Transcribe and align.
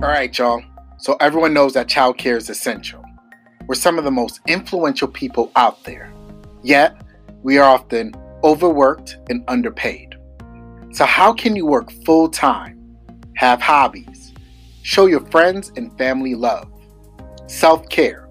All 0.00 0.08
right, 0.08 0.38
y'all. 0.38 0.62
So 0.98 1.16
everyone 1.18 1.52
knows 1.52 1.72
that 1.72 1.88
childcare 1.88 2.36
is 2.36 2.48
essential. 2.48 3.04
We're 3.66 3.74
some 3.74 3.98
of 3.98 4.04
the 4.04 4.12
most 4.12 4.38
influential 4.46 5.08
people 5.08 5.50
out 5.56 5.82
there. 5.82 6.12
Yet, 6.62 7.02
we 7.42 7.58
are 7.58 7.64
often 7.68 8.14
overworked 8.44 9.16
and 9.28 9.42
underpaid. 9.48 10.14
So, 10.92 11.04
how 11.04 11.32
can 11.32 11.56
you 11.56 11.66
work 11.66 11.90
full 12.04 12.28
time, 12.28 12.96
have 13.34 13.60
hobbies, 13.60 14.32
show 14.82 15.06
your 15.06 15.26
friends 15.32 15.72
and 15.74 15.90
family 15.98 16.36
love, 16.36 16.70
self 17.48 17.88
care, 17.88 18.30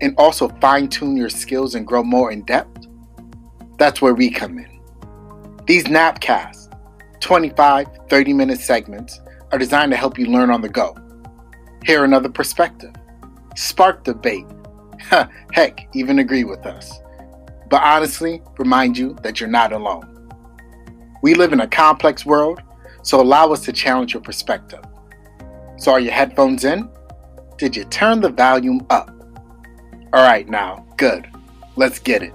and 0.00 0.14
also 0.18 0.50
fine 0.60 0.88
tune 0.88 1.16
your 1.16 1.30
skills 1.30 1.74
and 1.74 1.84
grow 1.84 2.04
more 2.04 2.30
in 2.30 2.44
depth? 2.44 2.86
That's 3.76 4.00
where 4.00 4.14
we 4.14 4.30
come 4.30 4.56
in. 4.56 4.80
These 5.66 5.86
Napcasts, 5.86 6.72
25, 7.18 7.88
30 8.08 8.32
minute 8.32 8.60
segments, 8.60 9.20
are 9.52 9.58
designed 9.58 9.92
to 9.92 9.96
help 9.96 10.18
you 10.18 10.26
learn 10.26 10.50
on 10.50 10.62
the 10.62 10.68
go, 10.68 10.96
hear 11.84 12.04
another 12.04 12.30
perspective, 12.30 12.94
spark 13.54 14.02
debate, 14.02 14.46
heck, 15.52 15.88
even 15.94 16.18
agree 16.18 16.44
with 16.44 16.64
us. 16.66 17.00
But 17.68 17.82
honestly, 17.82 18.42
remind 18.58 18.96
you 18.96 19.16
that 19.22 19.40
you're 19.40 19.48
not 19.48 19.72
alone. 19.72 20.08
We 21.22 21.34
live 21.34 21.52
in 21.52 21.60
a 21.60 21.68
complex 21.68 22.26
world, 22.26 22.60
so 23.02 23.20
allow 23.20 23.52
us 23.52 23.64
to 23.66 23.72
challenge 23.72 24.14
your 24.14 24.22
perspective. 24.22 24.80
So, 25.76 25.92
are 25.92 26.00
your 26.00 26.12
headphones 26.12 26.64
in? 26.64 26.88
Did 27.58 27.76
you 27.76 27.84
turn 27.84 28.20
the 28.20 28.30
volume 28.30 28.86
up? 28.90 29.10
All 30.12 30.22
right, 30.22 30.48
now, 30.48 30.86
good. 30.96 31.28
Let's 31.76 31.98
get 31.98 32.22
it. 32.22 32.34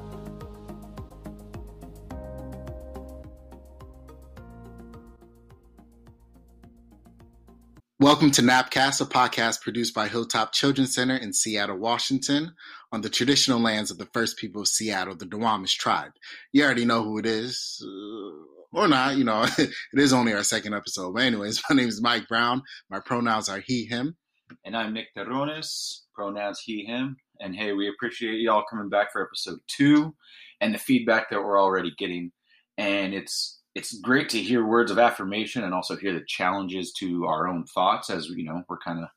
Welcome 8.00 8.30
to 8.34 8.44
Napcast, 8.44 9.02
a 9.02 9.06
podcast 9.06 9.62
produced 9.62 9.96
by 9.96 10.08
Hilltop 10.08 10.54
Children's 10.54 10.94
Center 10.94 11.16
in 11.16 11.34
Seattle, 11.34 11.80
Washington, 11.80 12.54
on 12.92 13.02
the 13.02 13.10
traditional 13.10 13.60
lands 13.60 13.90
of 13.90 13.98
the 13.98 14.06
first 14.14 14.38
people 14.38 14.62
of 14.62 14.68
Seattle, 14.68 15.16
the 15.16 15.26
Duwamish 15.26 15.78
tribe. 15.78 16.12
You 16.54 16.64
already 16.64 16.86
know 16.86 17.04
who 17.04 17.18
it 17.18 17.26
is, 17.26 17.84
uh, 17.84 18.80
or 18.80 18.88
not, 18.88 19.18
you 19.18 19.24
know, 19.24 19.48
it 19.58 19.72
is 19.94 20.14
only 20.14 20.32
our 20.36 20.44
second 20.44 20.76
episode. 20.76 21.16
But, 21.16 21.24
anyways, 21.24 21.60
my 21.72 21.76
name 21.76 21.88
is 21.88 22.00
Mike 22.00 22.28
Browne. 22.28 22.62
My 22.88 23.00
pronouns 23.00 23.50
are 23.50 23.64
he, 23.66 23.86
him. 23.86 24.16
And 24.64 24.78
I'm 24.78 24.94
Nick 24.94 25.08
Terrones, 25.18 26.02
pronouns 26.14 26.62
he, 26.64 26.86
him. 26.86 27.18
And 27.40 27.56
hey, 27.56 27.74
we 27.74 27.90
appreciate 27.90 28.40
y'all 28.42 28.64
coming 28.70 28.90
back 28.90 29.12
for 29.12 29.26
episode 29.26 29.58
two 29.66 30.14
and 30.62 30.72
the 30.72 30.78
feedback 30.78 31.32
that 31.32 31.42
we're 31.42 31.60
already 31.60 31.94
getting. 31.98 32.32
And 32.78 33.16
it's 33.16 33.57
it's 33.78 33.96
great 34.00 34.30
to 34.30 34.40
hear 34.40 34.66
words 34.66 34.90
of 34.90 34.98
affirmation 34.98 35.64
and 35.64 35.72
also 35.72 35.96
hear 35.96 36.12
the 36.12 36.26
challenges 36.28 36.92
to 36.94 37.26
our 37.26 37.48
own 37.48 37.64
thoughts 37.66 38.10
as 38.10 38.28
you 38.28 38.44
know 38.44 38.64
we're 38.68 38.80
kind 38.80 39.04
of 39.04 39.10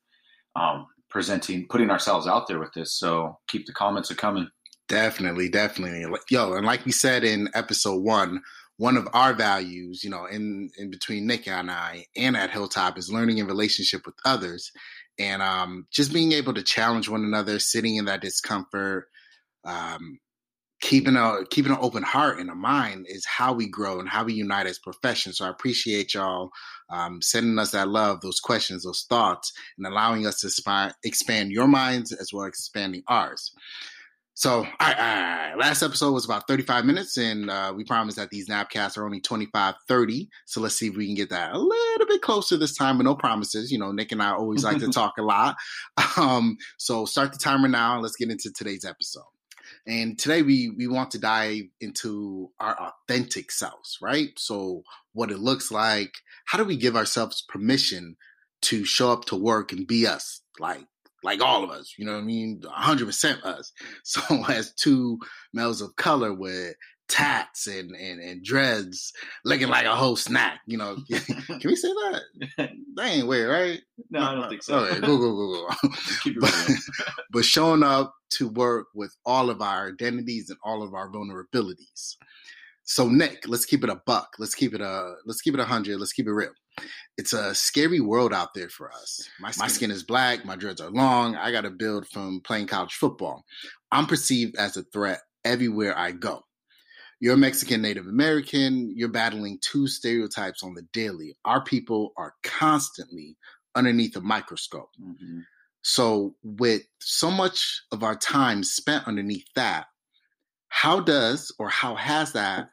um, 0.60 0.86
presenting 1.08 1.66
putting 1.66 1.90
ourselves 1.90 2.26
out 2.26 2.46
there 2.46 2.58
with 2.58 2.72
this. 2.74 2.92
So 2.92 3.38
keep 3.48 3.66
the 3.66 3.72
comments 3.72 4.10
a 4.10 4.14
coming. 4.14 4.48
Definitely 4.86 5.48
definitely. 5.48 6.04
Yo 6.28 6.52
and 6.52 6.66
like 6.66 6.84
we 6.84 6.92
said 6.92 7.24
in 7.24 7.48
episode 7.54 8.02
one 8.02 8.42
one 8.76 8.98
of 8.98 9.08
our 9.14 9.32
values 9.32 10.04
you 10.04 10.10
know 10.10 10.26
in 10.26 10.70
in 10.76 10.90
between 10.90 11.26
nick 11.26 11.46
and 11.46 11.70
i 11.70 12.06
and 12.16 12.34
at 12.34 12.50
hilltop 12.50 12.96
is 12.96 13.12
learning 13.12 13.36
in 13.36 13.46
relationship 13.46 14.06
with 14.06 14.14
others 14.24 14.72
and 15.18 15.42
um, 15.42 15.86
just 15.92 16.14
being 16.14 16.32
able 16.32 16.54
to 16.54 16.62
challenge 16.62 17.06
one 17.06 17.22
another 17.22 17.58
sitting 17.58 17.96
in 17.96 18.06
that 18.06 18.22
discomfort 18.22 19.08
um, 19.66 20.18
keeping 20.80 21.16
a 21.16 21.44
keeping 21.50 21.72
an 21.72 21.78
open 21.80 22.02
heart 22.02 22.38
and 22.38 22.50
a 22.50 22.54
mind 22.54 23.06
is 23.08 23.26
how 23.26 23.52
we 23.52 23.68
grow 23.68 24.00
and 24.00 24.08
how 24.08 24.24
we 24.24 24.32
unite 24.32 24.66
as 24.66 24.78
professions. 24.78 25.38
So 25.38 25.44
I 25.44 25.50
appreciate 25.50 26.14
y'all 26.14 26.50
um, 26.90 27.20
sending 27.22 27.58
us 27.58 27.70
that 27.72 27.88
love, 27.88 28.20
those 28.20 28.40
questions, 28.40 28.84
those 28.84 29.04
thoughts, 29.08 29.52
and 29.76 29.86
allowing 29.86 30.26
us 30.26 30.40
to 30.40 30.50
sp- 30.50 30.96
expand 31.04 31.52
your 31.52 31.68
minds 31.68 32.12
as 32.12 32.32
well 32.32 32.44
as 32.44 32.50
expanding 32.50 33.02
ours. 33.08 33.52
So, 34.34 34.60
all 34.60 34.64
right, 34.80 34.98
all 34.98 35.04
right. 35.04 35.54
last 35.58 35.82
episode 35.82 36.12
was 36.12 36.24
about 36.24 36.48
35 36.48 36.86
minutes, 36.86 37.18
and 37.18 37.50
uh, 37.50 37.74
we 37.76 37.84
promised 37.84 38.16
that 38.16 38.30
these 38.30 38.48
napcasts 38.48 38.96
are 38.96 39.04
only 39.04 39.20
25, 39.20 39.74
30. 39.86 40.28
So 40.46 40.62
let's 40.62 40.76
see 40.76 40.86
if 40.86 40.96
we 40.96 41.04
can 41.04 41.14
get 41.14 41.28
that 41.28 41.52
a 41.52 41.58
little 41.58 42.06
bit 42.06 42.22
closer 42.22 42.56
this 42.56 42.74
time, 42.74 42.96
but 42.96 43.04
no 43.04 43.14
promises. 43.14 43.70
You 43.70 43.78
know, 43.78 43.92
Nick 43.92 44.12
and 44.12 44.22
I 44.22 44.32
always 44.32 44.64
like 44.64 44.78
to 44.78 44.88
talk 44.92 45.18
a 45.18 45.22
lot. 45.22 45.56
Um, 46.16 46.56
so 46.78 47.04
start 47.04 47.32
the 47.32 47.38
timer 47.38 47.68
now, 47.68 47.94
and 47.94 48.02
let's 48.02 48.16
get 48.16 48.30
into 48.30 48.50
today's 48.56 48.86
episode. 48.86 49.24
And 49.86 50.18
today 50.18 50.42
we 50.42 50.70
we 50.76 50.86
want 50.86 51.10
to 51.12 51.18
dive 51.18 51.64
into 51.80 52.50
our 52.60 52.76
authentic 53.08 53.50
selves, 53.50 53.98
right? 54.00 54.30
So 54.36 54.82
what 55.12 55.30
it 55.30 55.38
looks 55.38 55.70
like, 55.70 56.12
how 56.46 56.58
do 56.58 56.64
we 56.64 56.76
give 56.76 56.96
ourselves 56.96 57.44
permission 57.48 58.16
to 58.62 58.84
show 58.84 59.10
up 59.10 59.24
to 59.26 59.36
work 59.36 59.72
and 59.72 59.86
be 59.86 60.06
us, 60.06 60.42
like 60.58 60.84
like 61.22 61.42
all 61.42 61.62
of 61.62 61.70
us, 61.70 61.94
you 61.98 62.04
know 62.06 62.12
what 62.12 62.22
I 62.22 62.24
mean? 62.24 62.62
100% 62.62 63.44
us. 63.44 63.72
So 64.04 64.20
as 64.48 64.72
two 64.74 65.18
males 65.52 65.82
of 65.82 65.96
color 65.96 66.32
with 66.32 66.74
tats 67.10 67.66
and, 67.66 67.90
and, 67.90 68.20
and 68.20 68.42
dreads 68.42 69.12
looking 69.44 69.68
like 69.68 69.84
a 69.84 69.94
whole 69.94 70.16
snack. 70.16 70.60
You 70.66 70.78
know, 70.78 70.96
can 71.10 71.60
we 71.64 71.76
say 71.76 71.88
that? 71.88 72.22
That 72.96 73.06
ain't 73.06 73.28
weird, 73.28 73.48
right? 73.48 73.80
No, 74.10 74.20
I 74.20 74.34
don't 74.34 74.48
think 74.50 74.62
so. 74.62 74.80
Okay, 74.80 75.00
go, 75.00 75.16
go, 75.16 75.34
go, 75.34 75.68
go. 75.68 75.90
But, 76.40 76.70
but 77.30 77.44
showing 77.44 77.82
up 77.82 78.12
to 78.30 78.48
work 78.48 78.88
with 78.94 79.14
all 79.24 79.48
of 79.48 79.62
our 79.62 79.88
identities 79.88 80.50
and 80.50 80.58
all 80.64 80.82
of 80.82 80.92
our 80.92 81.08
vulnerabilities. 81.10 82.16
So 82.82 83.08
Nick, 83.08 83.44
let's 83.46 83.64
keep 83.64 83.84
it 83.84 83.90
a 83.90 84.02
buck. 84.06 84.34
Let's 84.38 84.54
keep 84.54 84.74
it 84.74 84.80
a 84.80 85.14
let's 85.24 85.40
keep 85.40 85.54
it 85.54 85.60
a 85.60 85.64
hundred. 85.64 85.98
Let's 85.98 86.12
keep 86.12 86.26
it 86.26 86.32
real. 86.32 86.50
It's 87.16 87.32
a 87.32 87.54
scary 87.54 88.00
world 88.00 88.34
out 88.34 88.54
there 88.54 88.68
for 88.68 88.92
us. 88.92 89.28
My 89.38 89.52
skin, 89.52 89.62
my 89.62 89.68
skin 89.68 89.90
is 89.92 90.02
black. 90.02 90.44
My 90.44 90.56
dreads 90.56 90.80
are 90.80 90.90
long. 90.90 91.36
I 91.36 91.52
got 91.52 91.62
to 91.62 91.70
build 91.70 92.08
from 92.08 92.40
playing 92.40 92.66
college 92.66 92.94
football. 92.94 93.44
I'm 93.92 94.06
perceived 94.06 94.56
as 94.56 94.76
a 94.76 94.82
threat 94.92 95.20
everywhere 95.44 95.96
I 95.96 96.10
go 96.10 96.42
you're 97.20 97.34
a 97.34 97.38
Mexican 97.38 97.82
Native 97.82 98.06
American, 98.06 98.92
you're 98.96 99.10
battling 99.10 99.58
two 99.60 99.86
stereotypes 99.86 100.62
on 100.62 100.74
the 100.74 100.82
daily. 100.92 101.36
Our 101.44 101.62
people 101.62 102.12
are 102.16 102.34
constantly 102.42 103.36
underneath 103.74 104.16
a 104.16 104.20
microscope. 104.20 104.90
Mm-hmm. 105.00 105.40
So, 105.82 106.34
with 106.42 106.82
so 107.00 107.30
much 107.30 107.82
of 107.92 108.02
our 108.02 108.16
time 108.16 108.64
spent 108.64 109.06
underneath 109.06 109.46
that, 109.54 109.86
how 110.68 111.00
does 111.00 111.54
or 111.58 111.68
how 111.68 111.94
has 111.94 112.32
that 112.32 112.68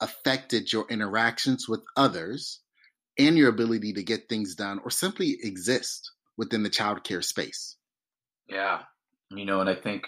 affected 0.00 0.72
your 0.72 0.86
interactions 0.90 1.68
with 1.68 1.80
others 1.96 2.60
and 3.18 3.38
your 3.38 3.48
ability 3.48 3.92
to 3.94 4.02
get 4.02 4.28
things 4.28 4.54
done 4.54 4.80
or 4.84 4.90
simply 4.90 5.38
exist 5.42 6.10
within 6.36 6.62
the 6.62 6.70
childcare 6.70 7.24
space? 7.24 7.76
Yeah. 8.48 8.82
You 9.30 9.44
know, 9.44 9.60
and 9.60 9.70
I 9.70 9.74
think 9.74 10.06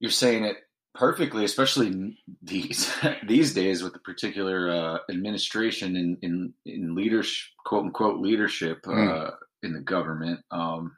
you're 0.00 0.10
saying 0.10 0.44
it 0.44 0.56
perfectly, 0.94 1.44
especially 1.44 2.16
these 2.42 2.92
these 3.26 3.54
days 3.54 3.82
with 3.82 3.92
the 3.92 3.98
particular 4.00 4.70
uh, 4.70 4.98
administration 5.10 5.96
in, 5.96 6.16
in 6.22 6.54
in 6.66 6.94
leadership, 6.94 7.50
quote 7.64 7.84
unquote 7.84 8.20
leadership 8.20 8.82
mm. 8.84 9.08
uh, 9.08 9.30
in 9.62 9.72
the 9.72 9.80
government. 9.80 10.40
Um, 10.50 10.96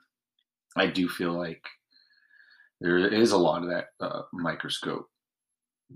I 0.76 0.86
do 0.86 1.08
feel 1.08 1.32
like 1.32 1.62
there 2.80 2.98
is 2.98 3.32
a 3.32 3.38
lot 3.38 3.62
of 3.62 3.70
that 3.70 3.86
uh, 4.00 4.22
microscope 4.32 5.06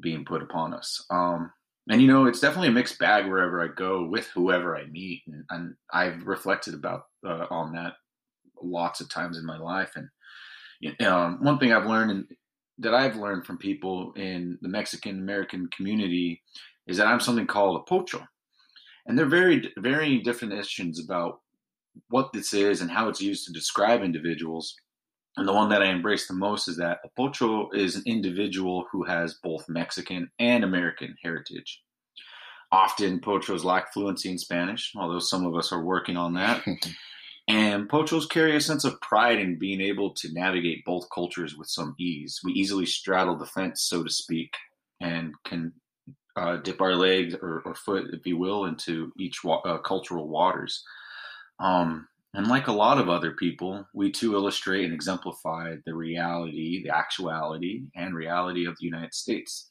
being 0.00 0.25
put 0.25 0.42
upon 0.42 0.72
us. 0.75 1.04
Um, 1.10 1.53
and 1.91 2.00
you 2.00 2.06
know, 2.06 2.26
it's 2.26 2.41
definitely 2.41 2.69
a 2.69 2.72
mixed 2.72 2.98
bag 2.98 3.26
wherever 3.26 3.62
I 3.62 3.69
go 3.75 4.04
with 4.04 4.28
whoever 4.28 4.76
I 4.76 4.84
meet, 4.86 5.22
and, 5.26 5.44
and 5.50 5.75
I've 5.92 6.26
reflected 6.26 6.75
about 6.75 7.04
uh, 7.26 7.47
on 7.50 7.72
that 7.72 7.94
lots 8.62 9.00
of 9.00 9.09
times 9.09 9.38
in 9.38 9.47
my 9.47 9.59
life. 9.59 9.92
And 9.97 10.09
you 10.80 10.92
know, 11.00 11.16
um, 11.16 11.38
one 11.42 11.59
thing 11.59 11.72
I've 11.72 11.86
learned 11.86 12.10
in, 12.10 12.26
that 12.78 12.94
I've 12.94 13.16
learned 13.16 13.47
from 13.47 13.59
people 13.59 14.12
in 14.16 14.59
the 14.62 14.69
Mexican 14.69 15.19
American 15.19 15.69
community 15.69 16.43
is 16.87 16.97
that 16.97 17.06
I'm 17.06 17.21
something 17.21 17.47
called 17.47 17.77
a 17.77 17.84
pocho. 17.84 18.27
And 19.06 19.19
there 19.19 19.27
are 19.27 19.31
very, 19.31 19.72
very 19.78 20.22
definitions 20.22 21.03
about 21.03 21.41
what 22.10 22.33
this 22.33 22.53
is 22.53 22.80
and 22.80 22.91
how 22.91 23.09
it's 23.09 23.21
used 23.21 23.47
to 23.47 23.53
describe 23.53 24.03
individuals. 24.03 24.75
And 25.36 25.47
the 25.47 25.53
one 25.53 25.69
that 25.71 25.83
I 25.83 25.86
embrace 25.86 26.27
the 26.27 26.34
most 26.34 26.69
is 26.69 26.77
that 26.77 26.98
a 27.04 27.09
pocho 27.16 27.71
is 27.72 27.97
an 27.97 28.03
individual 28.07 28.86
who 28.91 29.04
has 29.04 29.39
both 29.42 29.69
Mexican 29.69 30.31
and 30.39 30.65
American 30.65 31.15
heritage. 31.22 31.83
Often, 32.71 33.21
pochos 33.21 33.65
lack 33.65 33.92
fluency 33.95 34.31
in 34.31 34.39
Spanish, 34.39 34.92
although 34.95 35.21
some 35.21 35.47
of 35.47 35.57
us 35.57 35.72
are 35.72 35.83
working 35.83 36.16
on 36.16 36.34
that. 36.34 36.63
And 37.48 37.89
pochos 37.89 38.28
carry 38.28 38.54
a 38.56 38.60
sense 38.60 38.84
of 38.84 39.00
pride 39.00 39.39
in 39.39 39.59
being 39.59 39.80
able 39.80 40.12
to 40.15 40.33
navigate 40.34 40.84
both 40.84 41.09
cultures 41.12 41.56
with 41.56 41.68
some 41.68 41.95
ease. 41.98 42.41
We 42.45 42.53
easily 42.53 42.84
straddle 42.84 43.39
the 43.39 43.47
fence, 43.47 43.83
so 43.83 44.04
to 44.04 44.10
speak, 44.10 44.53
and 45.00 45.33
can 45.47 45.72
uh, 46.36 46.59
dip 46.59 46.83
our 46.83 46.95
legs 46.95 47.34
or, 47.41 47.62
or, 47.65 47.74
foot, 47.74 48.10
if 48.12 48.27
you 48.27 48.36
will, 48.36 48.66
into 48.66 49.10
each 49.18 49.42
wa- 49.42 49.62
uh, 49.65 49.78
cultural 49.78 50.28
waters. 50.28 50.84
Um, 51.59 52.06
and 52.34 52.47
like 52.47 52.68
a 52.68 52.72
lot 52.72 52.98
of 52.98 53.09
other 53.09 53.33
people, 53.33 53.84
we 53.95 54.12
too 54.12 54.34
illustrate 54.34 54.84
and 54.84 54.92
exemplify 54.92 55.77
the 55.86 55.95
reality, 55.95 56.83
the 56.84 56.95
actuality, 56.95 57.84
and 57.97 58.15
reality 58.15 58.66
of 58.66 58.77
the 58.78 58.84
United 58.84 59.15
States. 59.15 59.71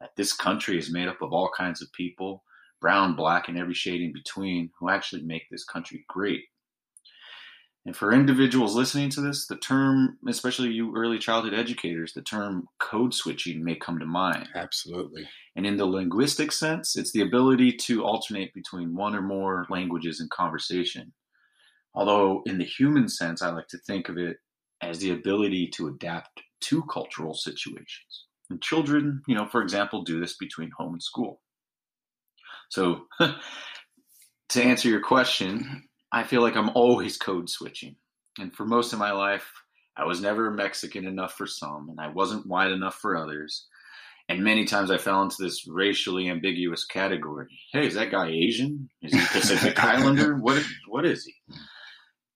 That 0.00 0.10
this 0.16 0.32
country 0.32 0.76
is 0.76 0.92
made 0.92 1.06
up 1.06 1.22
of 1.22 1.32
all 1.32 1.50
kinds 1.56 1.80
of 1.80 1.92
people, 1.92 2.42
brown, 2.80 3.14
black, 3.14 3.48
and 3.48 3.56
every 3.56 3.74
shade 3.74 4.02
in 4.02 4.12
between, 4.12 4.70
who 4.78 4.90
actually 4.90 5.22
make 5.22 5.44
this 5.48 5.64
country 5.64 6.04
great 6.08 6.42
And 7.84 7.96
for 7.96 8.12
individuals 8.12 8.76
listening 8.76 9.10
to 9.10 9.20
this, 9.20 9.46
the 9.46 9.56
term, 9.56 10.16
especially 10.28 10.68
you 10.68 10.94
early 10.96 11.18
childhood 11.18 11.54
educators, 11.54 12.12
the 12.12 12.22
term 12.22 12.68
code 12.78 13.12
switching 13.12 13.64
may 13.64 13.74
come 13.74 13.98
to 13.98 14.06
mind. 14.06 14.48
Absolutely. 14.54 15.28
And 15.56 15.66
in 15.66 15.76
the 15.76 15.86
linguistic 15.86 16.52
sense, 16.52 16.96
it's 16.96 17.10
the 17.10 17.22
ability 17.22 17.72
to 17.72 18.04
alternate 18.04 18.54
between 18.54 18.94
one 18.94 19.16
or 19.16 19.22
more 19.22 19.66
languages 19.68 20.20
in 20.20 20.28
conversation. 20.28 21.12
Although, 21.94 22.42
in 22.46 22.58
the 22.58 22.64
human 22.64 23.08
sense, 23.08 23.42
I 23.42 23.50
like 23.50 23.68
to 23.68 23.78
think 23.78 24.08
of 24.08 24.16
it 24.16 24.36
as 24.80 25.00
the 25.00 25.10
ability 25.10 25.68
to 25.74 25.88
adapt 25.88 26.40
to 26.60 26.82
cultural 26.84 27.34
situations. 27.34 28.26
And 28.48 28.62
children, 28.62 29.22
you 29.26 29.34
know, 29.34 29.46
for 29.46 29.60
example, 29.60 30.02
do 30.02 30.20
this 30.20 30.36
between 30.36 30.70
home 30.76 30.94
and 30.94 31.02
school. 31.02 31.40
So, 32.70 33.06
to 33.20 34.62
answer 34.62 34.88
your 34.88 35.00
question, 35.00 35.82
I 36.12 36.24
feel 36.24 36.42
like 36.42 36.56
I'm 36.56 36.70
always 36.74 37.16
code 37.16 37.48
switching. 37.48 37.96
And 38.38 38.54
for 38.54 38.64
most 38.64 38.92
of 38.92 38.98
my 38.98 39.12
life, 39.12 39.50
I 39.96 40.04
was 40.04 40.20
never 40.20 40.50
Mexican 40.50 41.06
enough 41.06 41.34
for 41.34 41.46
some, 41.46 41.88
and 41.90 42.00
I 42.00 42.08
wasn't 42.08 42.46
white 42.46 42.70
enough 42.70 42.94
for 42.96 43.16
others. 43.16 43.66
And 44.28 44.44
many 44.44 44.64
times 44.64 44.90
I 44.90 44.98
fell 44.98 45.22
into 45.22 45.36
this 45.42 45.66
racially 45.66 46.28
ambiguous 46.28 46.84
category. 46.84 47.48
Hey, 47.72 47.86
is 47.86 47.94
that 47.94 48.10
guy 48.10 48.28
Asian? 48.28 48.88
Is 49.02 49.12
he 49.12 49.20
Pacific 49.20 49.82
Islander? 49.84 50.36
What 50.36 50.62
what 50.88 51.04
is 51.04 51.24
he? 51.24 51.34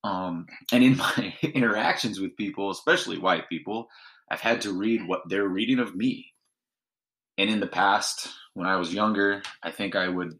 Um, 0.04 0.46
and 0.72 0.84
in 0.84 0.96
my 0.96 1.34
interactions 1.42 2.20
with 2.20 2.36
people, 2.36 2.70
especially 2.70 3.18
white 3.18 3.48
people, 3.48 3.88
I've 4.30 4.40
had 4.40 4.60
to 4.62 4.72
read 4.72 5.06
what 5.06 5.22
they're 5.28 5.48
reading 5.48 5.78
of 5.78 5.94
me. 5.94 6.32
And 7.38 7.50
in 7.50 7.60
the 7.60 7.66
past, 7.66 8.28
when 8.54 8.66
I 8.66 8.76
was 8.76 8.94
younger, 8.94 9.42
I 9.62 9.70
think 9.70 9.94
I 9.94 10.08
would 10.08 10.38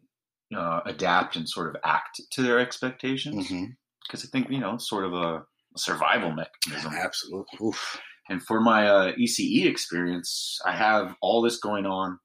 uh, 0.55 0.81
adapt 0.85 1.35
and 1.35 1.47
sort 1.47 1.69
of 1.69 1.81
act 1.83 2.21
to 2.31 2.41
their 2.41 2.59
expectations 2.59 3.47
because 3.47 3.53
mm-hmm. 3.53 4.15
I 4.15 4.31
think 4.31 4.49
you 4.49 4.59
know 4.59 4.77
sort 4.77 5.05
of 5.05 5.13
a, 5.13 5.43
survival 5.77 6.31
mechanism. 6.31 6.91
Absolutely. 6.93 7.67
Oof. 7.67 7.99
And 8.29 8.41
for 8.43 8.59
my 8.59 8.87
uh, 8.87 9.11
ECE 9.13 9.65
experience, 9.65 10.59
I 10.65 10.75
have 10.75 11.15
all 11.21 11.41
this 11.41 11.59
going 11.59 11.85
on, 11.85 12.19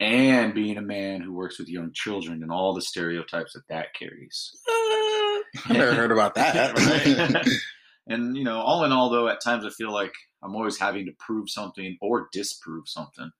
and 0.00 0.54
being 0.54 0.78
a 0.78 0.82
man 0.82 1.20
who 1.20 1.32
works 1.32 1.58
with 1.58 1.68
young 1.68 1.90
children 1.92 2.42
and 2.42 2.50
all 2.50 2.74
the 2.74 2.80
stereotypes 2.80 3.52
that 3.52 3.66
that 3.68 3.94
carries. 3.98 4.50
I 4.68 5.42
never 5.70 5.94
heard 5.94 6.12
about 6.12 6.34
that. 6.36 6.78
and 8.06 8.36
you 8.36 8.44
know, 8.44 8.60
all 8.60 8.84
in 8.84 8.92
all, 8.92 9.10
though, 9.10 9.28
at 9.28 9.42
times 9.42 9.66
I 9.66 9.70
feel 9.70 9.92
like 9.92 10.12
I'm 10.42 10.56
always 10.56 10.78
having 10.78 11.06
to 11.06 11.12
prove 11.18 11.50
something 11.50 11.98
or 12.00 12.28
disprove 12.32 12.88
something. 12.88 13.30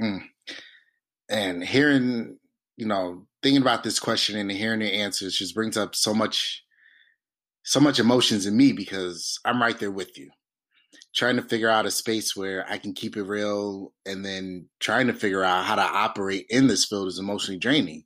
Mm. 0.00 0.22
And 1.28 1.64
hearing, 1.64 2.38
you 2.82 2.88
know, 2.88 3.28
thinking 3.44 3.62
about 3.62 3.84
this 3.84 4.00
question 4.00 4.36
and 4.36 4.50
hearing 4.50 4.80
the 4.80 4.92
answers 4.92 5.38
just 5.38 5.54
brings 5.54 5.76
up 5.76 5.94
so 5.94 6.12
much 6.12 6.64
so 7.62 7.78
much 7.78 8.00
emotions 8.00 8.44
in 8.44 8.56
me 8.56 8.72
because 8.72 9.38
I'm 9.44 9.62
right 9.62 9.78
there 9.78 9.92
with 9.92 10.18
you. 10.18 10.30
Trying 11.14 11.36
to 11.36 11.42
figure 11.42 11.68
out 11.68 11.86
a 11.86 11.92
space 11.92 12.34
where 12.34 12.66
I 12.68 12.78
can 12.78 12.92
keep 12.92 13.16
it 13.16 13.22
real 13.22 13.92
and 14.04 14.24
then 14.24 14.68
trying 14.80 15.06
to 15.06 15.12
figure 15.12 15.44
out 15.44 15.64
how 15.64 15.76
to 15.76 15.82
operate 15.82 16.46
in 16.50 16.66
this 16.66 16.86
field 16.86 17.06
is 17.06 17.20
emotionally 17.20 17.60
draining. 17.60 18.02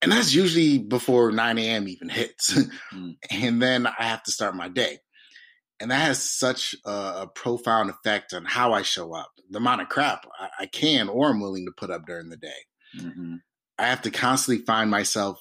And 0.00 0.10
that's 0.10 0.34
usually 0.34 0.78
before 0.78 1.30
9 1.30 1.58
a.m. 1.58 1.86
even 1.86 2.08
hits. 2.08 2.58
Mm. 2.92 3.16
and 3.30 3.62
then 3.62 3.86
I 3.86 4.02
have 4.02 4.24
to 4.24 4.32
start 4.32 4.56
my 4.56 4.68
day. 4.68 4.98
And 5.78 5.92
that 5.92 6.00
has 6.00 6.20
such 6.20 6.74
a, 6.84 7.28
profound 7.34 7.88
effect 7.88 8.34
on 8.34 8.44
how 8.44 8.72
I 8.72 8.82
show 8.82 9.14
up, 9.14 9.30
the 9.48 9.58
amount 9.58 9.80
of 9.80 9.88
crap 9.88 10.26
I, 10.40 10.48
I 10.60 10.66
can 10.66 11.08
or 11.08 11.30
am 11.30 11.40
willing 11.40 11.66
to 11.66 11.72
put 11.76 11.90
up 11.90 12.04
during 12.04 12.30
the 12.30 12.36
day. 12.36 12.48
Mm-hmm. 12.98 13.36
I 13.78 13.86
have 13.86 14.02
to 14.02 14.10
constantly 14.10 14.64
find 14.64 14.90
myself 14.90 15.40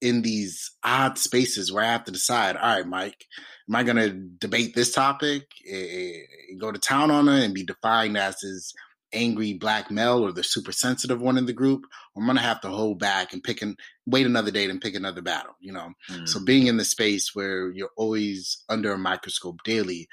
in 0.00 0.22
these 0.22 0.70
odd 0.82 1.18
spaces 1.18 1.72
where 1.72 1.84
I 1.84 1.92
have 1.92 2.04
to 2.04 2.12
decide, 2.12 2.56
all 2.56 2.76
right, 2.76 2.86
Mike, 2.86 3.26
am 3.68 3.76
I 3.76 3.82
going 3.82 3.96
to 3.96 4.10
debate 4.38 4.74
this 4.74 4.92
topic, 4.92 5.46
e- 5.64 6.22
go 6.58 6.72
to 6.72 6.78
town 6.78 7.10
on 7.10 7.28
it, 7.28 7.44
and 7.44 7.54
be 7.54 7.64
defined 7.64 8.16
as 8.16 8.40
this 8.40 8.72
angry 9.12 9.54
black 9.54 9.90
male 9.90 10.24
or 10.24 10.32
the 10.32 10.42
super 10.42 10.72
sensitive 10.72 11.20
one 11.20 11.36
in 11.36 11.46
the 11.46 11.52
group, 11.52 11.84
or 12.14 12.22
I'm 12.22 12.26
going 12.26 12.36
to 12.36 12.42
have 12.42 12.60
to 12.62 12.68
hold 12.68 12.98
back 12.98 13.32
and 13.32 13.42
pick 13.42 13.60
and 13.60 13.78
wait 14.06 14.26
another 14.26 14.50
day 14.50 14.68
and 14.68 14.80
pick 14.80 14.94
another 14.94 15.22
battle, 15.22 15.54
you 15.60 15.72
know? 15.72 15.90
Mm. 16.10 16.28
So 16.28 16.42
being 16.44 16.66
in 16.66 16.76
the 16.76 16.84
space 16.84 17.34
where 17.34 17.70
you're 17.70 17.90
always 17.96 18.64
under 18.68 18.92
a 18.92 18.98
microscope 18.98 19.62
daily 19.64 20.08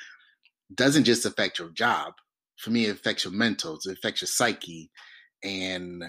doesn't 0.73 1.05
just 1.05 1.25
affect 1.25 1.59
your 1.59 1.69
job. 1.69 2.13
For 2.57 2.71
me, 2.71 2.85
it 2.85 2.95
affects 2.95 3.23
your 3.23 3.33
mentals, 3.33 3.87
it 3.87 3.97
affects 3.97 4.21
your 4.21 4.27
psyche. 4.27 4.89
And 5.43 6.03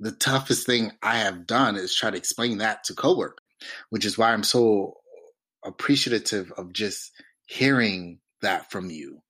the 0.00 0.12
toughest 0.12 0.66
thing 0.66 0.92
I 1.02 1.18
have 1.18 1.46
done 1.46 1.76
is 1.76 1.94
try 1.94 2.10
to 2.10 2.16
explain 2.16 2.58
that 2.58 2.84
to 2.84 2.94
coworkers, 2.94 3.44
which 3.90 4.06
is 4.06 4.16
why 4.16 4.32
I'm 4.32 4.42
so 4.42 4.94
appreciative 5.64 6.50
of 6.56 6.72
just 6.72 7.12
hearing 7.46 8.18
that 8.40 8.70
from 8.70 8.90
you. 8.90 9.20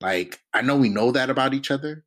Like, 0.00 0.40
I 0.52 0.62
know 0.62 0.76
we 0.76 0.88
know 0.88 1.12
that 1.12 1.30
about 1.30 1.54
each 1.54 1.70
other, 1.70 2.04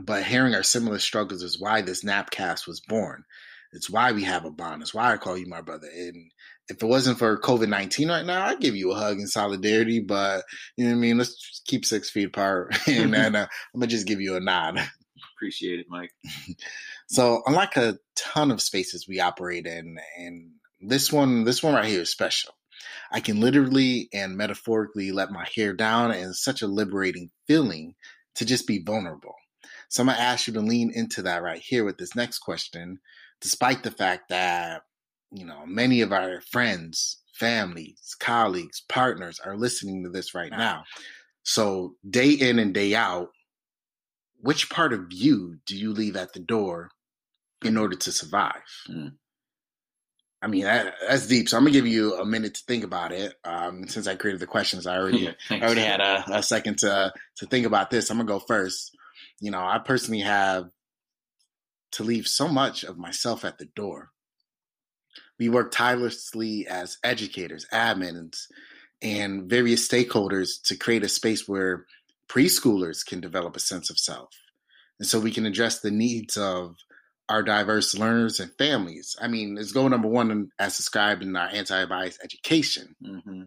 but 0.00 0.24
hearing 0.24 0.54
our 0.54 0.64
similar 0.64 0.98
struggles 0.98 1.42
is 1.42 1.60
why 1.60 1.80
this 1.80 2.04
Napcast 2.04 2.66
was 2.66 2.80
born. 2.80 3.24
It's 3.72 3.90
why 3.90 4.12
we 4.12 4.24
have 4.24 4.44
a 4.44 4.50
bond. 4.50 4.82
It's 4.82 4.94
why 4.94 5.12
I 5.12 5.16
call 5.18 5.36
you 5.36 5.46
my 5.46 5.60
brother. 5.60 5.88
And 5.94 6.32
if 6.68 6.82
it 6.82 6.86
wasn't 6.86 7.18
for 7.18 7.38
COVID 7.38 7.68
19 7.68 8.08
right 8.08 8.24
now, 8.24 8.46
I'd 8.46 8.60
give 8.60 8.74
you 8.74 8.92
a 8.92 8.96
hug 8.96 9.18
in 9.18 9.26
solidarity, 9.26 10.00
but 10.00 10.44
you 10.76 10.84
know 10.84 10.92
what 10.92 10.96
I 10.96 11.00
mean? 11.00 11.18
Let's 11.18 11.62
keep 11.66 11.84
six 11.84 12.10
feet 12.10 12.28
apart. 12.28 12.76
and 12.88 13.12
then 13.12 13.36
uh, 13.36 13.46
I'm 13.74 13.80
going 13.80 13.88
to 13.88 13.94
just 13.94 14.06
give 14.06 14.20
you 14.20 14.36
a 14.36 14.40
nod. 14.40 14.80
Appreciate 15.38 15.78
it, 15.78 15.86
Mike. 15.88 16.10
so, 17.06 17.42
unlike 17.46 17.76
a 17.76 17.96
ton 18.16 18.50
of 18.50 18.60
spaces 18.60 19.06
we 19.06 19.20
operate 19.20 19.66
in, 19.66 19.98
and 20.18 20.50
this 20.80 21.12
one, 21.12 21.44
this 21.44 21.62
one 21.62 21.74
right 21.74 21.84
here 21.84 22.00
is 22.00 22.10
special. 22.10 22.54
I 23.12 23.20
can 23.20 23.40
literally 23.40 24.08
and 24.12 24.36
metaphorically 24.36 25.12
let 25.12 25.30
my 25.30 25.46
hair 25.54 25.72
down, 25.74 26.10
and 26.10 26.30
it's 26.30 26.42
such 26.42 26.60
a 26.60 26.66
liberating 26.66 27.30
feeling 27.46 27.94
to 28.34 28.44
just 28.44 28.66
be 28.66 28.82
vulnerable. 28.82 29.36
So, 29.88 30.02
I'm 30.02 30.08
to 30.08 30.20
ask 30.20 30.48
you 30.48 30.54
to 30.54 30.60
lean 30.60 30.90
into 30.92 31.22
that 31.22 31.44
right 31.44 31.62
here 31.64 31.84
with 31.84 31.98
this 31.98 32.16
next 32.16 32.40
question, 32.40 32.98
despite 33.40 33.84
the 33.84 33.92
fact 33.92 34.30
that, 34.30 34.82
you 35.30 35.44
know, 35.44 35.64
many 35.66 36.00
of 36.00 36.12
our 36.12 36.40
friends, 36.40 37.22
families, 37.32 38.16
colleagues, 38.18 38.82
partners 38.88 39.38
are 39.38 39.56
listening 39.56 40.02
to 40.02 40.10
this 40.10 40.34
right 40.34 40.50
now. 40.50 40.82
So, 41.44 41.94
day 42.10 42.32
in 42.32 42.58
and 42.58 42.74
day 42.74 42.96
out, 42.96 43.28
which 44.40 44.70
part 44.70 44.92
of 44.92 45.06
you 45.10 45.58
do 45.66 45.76
you 45.76 45.92
leave 45.92 46.16
at 46.16 46.32
the 46.32 46.40
door 46.40 46.90
in 47.64 47.76
order 47.76 47.96
to 47.96 48.12
survive? 48.12 48.62
Mm. 48.88 49.12
I 50.40 50.46
mean, 50.46 50.64
that, 50.64 50.94
that's 51.06 51.26
deep. 51.26 51.48
So 51.48 51.56
I'm 51.56 51.64
gonna 51.64 51.72
give 51.72 51.86
you 51.86 52.14
a 52.14 52.24
minute 52.24 52.54
to 52.54 52.64
think 52.64 52.84
about 52.84 53.10
it. 53.12 53.34
Um, 53.44 53.88
since 53.88 54.06
I 54.06 54.14
created 54.14 54.40
the 54.40 54.46
questions, 54.46 54.86
I 54.86 54.96
already 54.96 55.28
I 55.50 55.60
already 55.60 55.80
had 55.80 56.00
a, 56.00 56.24
a, 56.36 56.42
second 56.42 56.78
to 56.78 57.12
to 57.38 57.46
think 57.46 57.66
about 57.66 57.90
this. 57.90 58.10
I'm 58.10 58.18
gonna 58.18 58.28
go 58.28 58.38
first. 58.38 58.96
You 59.40 59.50
know, 59.50 59.58
I 59.58 59.78
personally 59.78 60.20
have 60.20 60.68
to 61.92 62.04
leave 62.04 62.28
so 62.28 62.46
much 62.46 62.84
of 62.84 62.98
myself 62.98 63.44
at 63.44 63.58
the 63.58 63.64
door. 63.64 64.10
We 65.38 65.48
work 65.48 65.72
tirelessly 65.72 66.66
as 66.68 66.98
educators, 67.02 67.66
admins, 67.72 68.46
and 69.00 69.48
various 69.48 69.88
stakeholders 69.88 70.62
to 70.64 70.76
create 70.76 71.04
a 71.04 71.08
space 71.08 71.48
where 71.48 71.86
preschoolers 72.28 73.04
can 73.04 73.20
develop 73.20 73.56
a 73.56 73.60
sense 73.60 73.90
of 73.90 73.98
self. 73.98 74.30
And 74.98 75.08
so 75.08 75.20
we 75.20 75.30
can 75.30 75.46
address 75.46 75.80
the 75.80 75.90
needs 75.90 76.36
of 76.36 76.76
our 77.28 77.42
diverse 77.42 77.96
learners 77.96 78.40
and 78.40 78.50
families. 78.58 79.16
I 79.20 79.28
mean, 79.28 79.56
it's 79.58 79.72
goal 79.72 79.88
number 79.88 80.08
one 80.08 80.50
as 80.58 80.76
described 80.76 81.22
in 81.22 81.36
our 81.36 81.48
anti 81.48 81.84
bias 81.84 82.18
education. 82.22 82.94
Mm-hmm. 83.04 83.42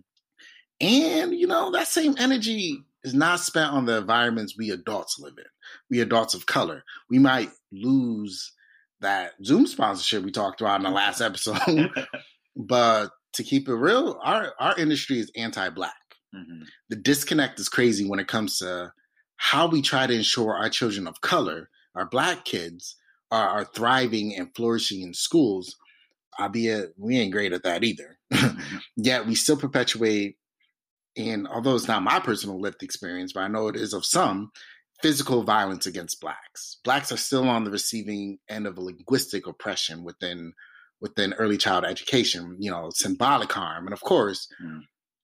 And, 0.82 1.36
you 1.36 1.48
know, 1.48 1.72
that 1.72 1.88
same 1.88 2.16
energy 2.18 2.84
is 3.04 3.14
not 3.14 3.40
spent 3.40 3.72
on 3.72 3.86
the 3.86 3.98
environments 3.98 4.58
we 4.58 4.72
adults 4.72 5.20
live 5.20 5.36
in. 5.38 5.46
We 5.90 6.02
adults 6.02 6.34
of 6.34 6.46
color. 6.46 6.84
We 7.10 7.20
might 7.20 7.50
lose 7.72 8.54
that 9.02 9.34
Zoom 9.44 9.68
sponsorship 9.68 10.24
we 10.24 10.32
talked 10.32 10.62
about 10.62 10.80
in 10.80 10.84
the 10.84 10.92
last 10.92 11.22
episode. 11.22 11.90
but 12.56 13.10
to 13.34 13.44
keep 13.44 13.68
it 13.68 13.74
real, 13.74 14.20
our, 14.24 14.54
our 14.60 14.78
industry 14.78 15.20
is 15.20 15.32
anti 15.36 15.70
black. 15.70 15.96
Mm-hmm. 16.36 16.64
The 16.90 16.96
disconnect 16.96 17.60
is 17.60 17.70
crazy 17.70 18.08
when 18.08 18.20
it 18.20 18.28
comes 18.28 18.60
to 18.60 18.92
how 19.38 19.68
we 19.68 19.82
try 19.82 20.08
to 20.08 20.14
ensure 20.14 20.56
our 20.56 20.70
children 20.70 21.08
of 21.08 21.22
color, 21.22 21.70
our 21.96 22.08
black 22.08 22.46
kids, 22.46 22.96
are, 23.32 23.48
are 23.48 23.66
thriving 23.66 24.36
and 24.36 24.54
flourishing 24.56 25.02
in 25.02 25.14
schools, 25.14 25.78
albeit 26.40 26.94
we 26.98 27.18
ain't 27.18 27.32
great 27.32 27.54
at 27.54 27.64
that 27.64 27.84
either. 27.84 28.20
Mm-hmm. 28.34 28.78
Yet 28.98 29.26
we 29.26 29.36
still 29.36 29.58
perpetuate, 29.58 30.38
and 31.18 31.48
although 31.48 31.76
it's 31.76 31.88
not 31.88 32.04
my 32.04 32.20
personal 32.20 32.60
lived 32.60 32.84
experience, 32.84 33.34
but 33.34 33.42
I 33.42 33.48
know 33.48 33.68
it 33.68 33.76
is 33.76 33.94
of 33.94 34.06
some, 34.06 34.52
physical 35.02 35.44
violence 35.44 35.88
against 35.88 36.22
blacks. 36.22 36.78
Blacks 36.84 37.12
are 37.12 37.18
still 37.18 37.50
on 37.50 37.64
the 37.64 37.72
receiving 37.72 38.38
end 38.48 38.68
of 38.68 38.78
a 38.78 38.82
linguistic 38.82 39.48
oppression 39.48 40.04
within 40.04 40.54
within 41.02 41.34
early 41.34 41.58
child 41.58 41.84
education, 41.84 42.56
you 42.60 42.70
know, 42.70 42.92
symbolic 42.94 43.52
harm, 43.52 43.88
and 43.88 43.94
of 43.94 44.02
course, 44.02 44.48
mm 44.64 44.82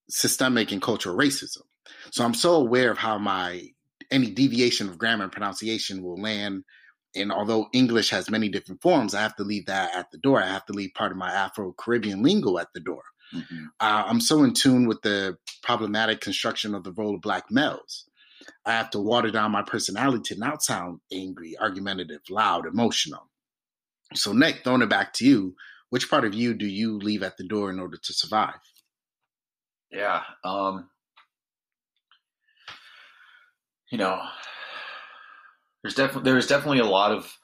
systemic 0.09 0.71
and 0.71 0.81
cultural 0.81 1.17
racism. 1.17 1.61
So 2.11 2.23
I'm 2.23 2.33
so 2.33 2.55
aware 2.55 2.91
of 2.91 2.97
how 2.97 3.17
my 3.17 3.69
any 4.09 4.29
deviation 4.31 4.87
of 4.89 4.97
grammar 4.97 5.23
and 5.23 5.31
pronunciation 5.31 6.03
will 6.03 6.21
land. 6.21 6.63
And 7.15 7.31
although 7.31 7.67
English 7.73 8.09
has 8.11 8.29
many 8.29 8.49
different 8.49 8.81
forms, 8.81 9.13
I 9.13 9.21
have 9.21 9.35
to 9.37 9.43
leave 9.43 9.65
that 9.65 9.95
at 9.95 10.11
the 10.11 10.17
door. 10.17 10.41
I 10.41 10.47
have 10.47 10.65
to 10.67 10.73
leave 10.73 10.93
part 10.93 11.11
of 11.11 11.17
my 11.17 11.31
Afro 11.31 11.73
Caribbean 11.73 12.21
lingo 12.21 12.57
at 12.57 12.67
the 12.73 12.79
door. 12.79 13.03
Mm-hmm. 13.33 13.65
Uh, 13.79 14.03
I'm 14.07 14.21
so 14.21 14.43
in 14.43 14.53
tune 14.53 14.87
with 14.87 15.01
the 15.01 15.37
problematic 15.63 16.21
construction 16.21 16.73
of 16.73 16.83
the 16.83 16.93
role 16.93 17.15
of 17.15 17.21
black 17.21 17.51
males. 17.51 18.05
I 18.65 18.71
have 18.73 18.89
to 18.91 18.99
water 18.99 19.31
down 19.31 19.51
my 19.51 19.63
personality 19.63 20.35
to 20.35 20.39
not 20.39 20.63
sound 20.63 20.99
angry, 21.11 21.57
argumentative, 21.59 22.21
loud, 22.29 22.65
emotional. 22.65 23.29
So, 24.13 24.31
Nick, 24.31 24.63
throwing 24.63 24.81
it 24.81 24.89
back 24.89 25.13
to 25.13 25.25
you, 25.25 25.55
which 25.89 26.09
part 26.09 26.23
of 26.23 26.33
you 26.33 26.53
do 26.53 26.65
you 26.65 26.97
leave 26.97 27.23
at 27.23 27.37
the 27.37 27.43
door 27.43 27.69
in 27.69 27.79
order 27.79 27.97
to 27.97 28.13
survive? 28.13 28.59
Yeah. 29.91 30.21
Um, 30.43 30.89
you 33.91 33.97
know, 33.97 34.21
there's 35.81 35.95
definitely 35.95 36.31
there's 36.31 36.47
definitely 36.47 36.79
a 36.79 36.85
lot 36.85 37.11
of 37.11 37.37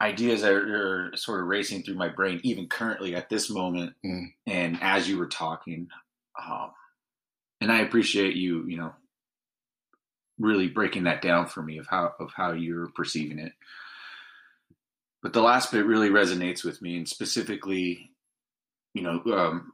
ideas 0.00 0.42
that 0.42 0.52
are, 0.52 1.12
sort 1.14 1.40
of 1.40 1.46
racing 1.46 1.82
through 1.82 1.94
my 1.94 2.08
brain, 2.08 2.40
even 2.42 2.66
currently 2.66 3.14
at 3.14 3.28
this 3.28 3.48
moment. 3.48 3.94
Mm. 4.04 4.32
And 4.46 4.78
as 4.82 5.08
you 5.08 5.16
were 5.16 5.28
talking, 5.28 5.88
um, 6.42 6.72
and 7.60 7.70
I 7.70 7.80
appreciate 7.80 8.34
you, 8.34 8.64
you 8.66 8.76
know, 8.76 8.92
really 10.38 10.68
breaking 10.68 11.04
that 11.04 11.22
down 11.22 11.46
for 11.46 11.62
me 11.62 11.78
of 11.78 11.86
how 11.86 12.12
of 12.18 12.32
how 12.34 12.52
you're 12.52 12.88
perceiving 12.94 13.38
it. 13.38 13.52
But 15.22 15.32
the 15.32 15.42
last 15.42 15.70
bit 15.70 15.86
really 15.86 16.10
resonates 16.10 16.64
with 16.64 16.82
me, 16.82 16.96
and 16.96 17.08
specifically, 17.08 18.10
you 18.92 19.02
know, 19.02 19.22
um, 19.32 19.72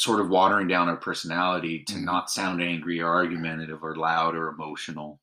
sort 0.00 0.20
of 0.20 0.30
watering 0.30 0.68
down 0.68 0.88
our 0.88 0.96
personality 0.96 1.84
to 1.84 1.94
mm. 1.94 2.04
not 2.04 2.30
sound 2.30 2.62
angry 2.62 3.00
or 3.00 3.08
argumentative 3.08 3.82
or 3.82 3.96
loud 3.96 4.34
or 4.34 4.48
emotional. 4.48 5.20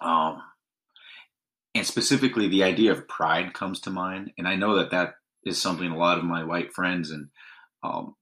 Um, 0.00 0.42
and 1.74 1.86
specifically 1.86 2.48
the 2.48 2.64
idea 2.64 2.92
of 2.92 3.08
pride 3.08 3.54
comes 3.54 3.80
to 3.80 3.90
mind 3.90 4.32
and 4.38 4.46
i 4.46 4.54
know 4.54 4.76
that 4.76 4.90
that 4.90 5.14
is 5.44 5.60
something 5.60 5.90
a 5.90 5.96
lot 5.96 6.18
of 6.18 6.24
my 6.24 6.44
white 6.44 6.72
friends 6.72 7.10
and 7.10 7.28
um, 7.84 8.14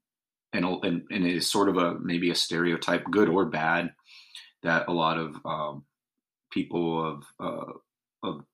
and, 0.52 0.64
and, 0.64 1.02
and 1.10 1.26
it 1.26 1.36
is 1.36 1.50
sort 1.50 1.68
of 1.68 1.76
a 1.76 1.98
maybe 2.00 2.30
a 2.30 2.34
stereotype 2.34 3.04
good 3.10 3.28
or 3.28 3.44
bad 3.44 3.90
that 4.62 4.88
a 4.88 4.92
lot 4.92 5.18
of 5.18 5.36
um, 5.44 5.84
people 6.50 7.06
of 7.06 7.24
uh, 7.38 7.72
of 8.22 8.44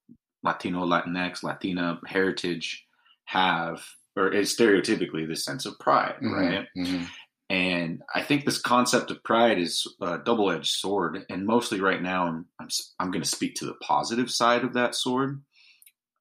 latino 0.43 0.85
latinx 0.85 1.43
latina 1.43 2.01
heritage 2.07 2.85
have 3.27 3.83
or 4.17 4.33
is 4.33 4.57
stereotypically 4.57 5.29
this 5.29 5.45
sense 5.45 5.67
of 5.67 5.79
pride 5.79 6.15
mm-hmm, 6.23 6.35
right 6.35 6.67
mm-hmm. 6.77 7.05
And 7.49 8.03
I 8.13 8.23
think 8.23 8.45
this 8.45 8.61
concept 8.61 9.11
of 9.11 9.23
pride 9.23 9.59
is 9.59 9.87
a 10.01 10.19
double 10.19 10.51
edged 10.51 10.73
sword. 10.73 11.25
And 11.31 11.47
mostly 11.47 11.81
right 11.81 12.03
now, 12.03 12.27
I'm, 12.27 12.47
I'm, 12.61 12.69
I'm 12.99 13.11
going 13.13 13.23
to 13.23 13.29
speak 13.29 13.55
to 13.57 13.67
the 13.67 13.75
positive 13.75 14.31
side 14.31 14.65
of 14.65 14.75
that 14.75 14.97
sword. 14.97 15.43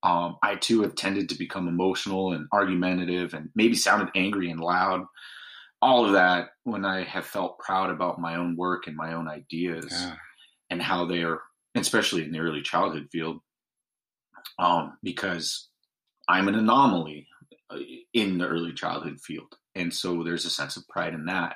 Um, 0.04 0.38
I 0.44 0.56
too 0.56 0.84
have 0.84 0.94
tended 0.94 1.30
to 1.30 1.38
become 1.38 1.68
emotional 1.68 2.34
and 2.34 2.48
argumentative 2.54 3.34
and 3.34 3.50
maybe 3.56 3.74
sounded 3.74 4.10
angry 4.16 4.52
and 4.52 4.60
loud. 4.60 5.06
All 5.82 6.06
of 6.06 6.14
that 6.14 6.50
when 6.64 6.86
I 6.86 7.04
have 7.04 7.26
felt 7.26 7.58
proud 7.58 7.90
about 7.90 8.20
my 8.20 8.36
own 8.36 8.56
work 8.56 8.86
and 8.86 8.96
my 8.96 9.14
own 9.14 9.28
ideas 9.28 9.88
yeah. 9.90 10.16
and 10.70 10.80
how 10.80 11.06
they 11.06 11.24
are, 11.24 11.42
especially 11.74 12.24
in 12.24 12.32
the 12.32 12.40
early 12.40 12.62
childhood 12.62 13.08
field, 13.12 13.40
um, 14.60 14.98
because 15.02 15.70
I'm 16.30 16.48
an 16.48 16.56
anomaly 16.56 17.28
in 18.14 18.38
the 18.38 18.48
early 18.48 18.74
childhood 18.74 19.20
field. 19.22 19.56
And 19.76 19.94
so 19.94 20.24
there's 20.24 20.46
a 20.46 20.50
sense 20.50 20.78
of 20.78 20.88
pride 20.88 21.14
in 21.14 21.26
that. 21.26 21.56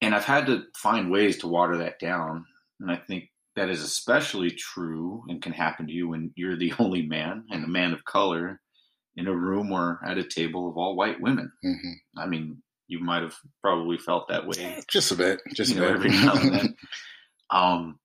And 0.00 0.14
I've 0.14 0.24
had 0.24 0.46
to 0.46 0.64
find 0.76 1.10
ways 1.10 1.38
to 1.38 1.48
water 1.48 1.78
that 1.78 1.98
down. 1.98 2.46
And 2.80 2.90
I 2.90 2.96
think 2.96 3.30
that 3.54 3.70
is 3.70 3.82
especially 3.82 4.50
true 4.50 5.24
and 5.28 5.42
can 5.42 5.52
happen 5.52 5.86
to 5.86 5.92
you 5.92 6.08
when 6.08 6.32
you're 6.36 6.56
the 6.56 6.72
only 6.78 7.02
man 7.02 7.44
and 7.50 7.64
a 7.64 7.68
man 7.68 7.92
of 7.92 8.04
color 8.04 8.60
in 9.16 9.26
a 9.26 9.34
room 9.34 9.72
or 9.72 9.98
at 10.04 10.18
a 10.18 10.24
table 10.24 10.68
of 10.68 10.76
all 10.76 10.94
white 10.94 11.20
women. 11.20 11.50
Mm-hmm. 11.64 12.18
I 12.18 12.26
mean, 12.26 12.62
you 12.86 13.00
might 13.00 13.22
have 13.22 13.34
probably 13.62 13.98
felt 13.98 14.28
that 14.28 14.46
way. 14.46 14.82
Just 14.88 15.10
a 15.10 15.16
bit. 15.16 15.40
Just 15.54 15.74
you 15.74 15.80
know, 15.80 15.88
every 15.88 16.10
now 16.10 16.34
and 16.34 16.54
then. 16.54 16.76
um, 17.50 17.98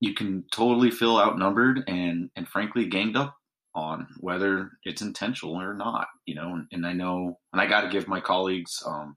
you 0.00 0.14
can 0.14 0.44
totally 0.52 0.90
feel 0.90 1.18
outnumbered 1.18 1.84
and, 1.86 2.30
and 2.34 2.48
frankly 2.48 2.86
ganged 2.86 3.16
up 3.16 3.36
on 3.74 4.06
whether 4.18 4.72
it's 4.84 5.02
intentional 5.02 5.54
or 5.54 5.74
not, 5.74 6.08
you 6.26 6.34
know, 6.34 6.54
and, 6.54 6.66
and 6.72 6.86
I 6.86 6.92
know, 6.92 7.38
and 7.52 7.60
I 7.60 7.66
got 7.66 7.82
to 7.82 7.88
give 7.88 8.08
my 8.08 8.20
colleagues 8.20 8.82
um, 8.86 9.16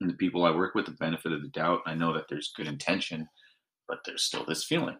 and 0.00 0.10
the 0.10 0.14
people 0.14 0.44
I 0.44 0.50
work 0.50 0.74
with 0.74 0.86
the 0.86 0.92
benefit 0.92 1.32
of 1.32 1.42
the 1.42 1.48
doubt. 1.48 1.80
I 1.86 1.94
know 1.94 2.12
that 2.12 2.24
there's 2.28 2.52
good 2.56 2.66
intention, 2.66 3.28
but 3.88 4.00
there's 4.04 4.22
still 4.22 4.44
this 4.44 4.64
feeling. 4.64 4.98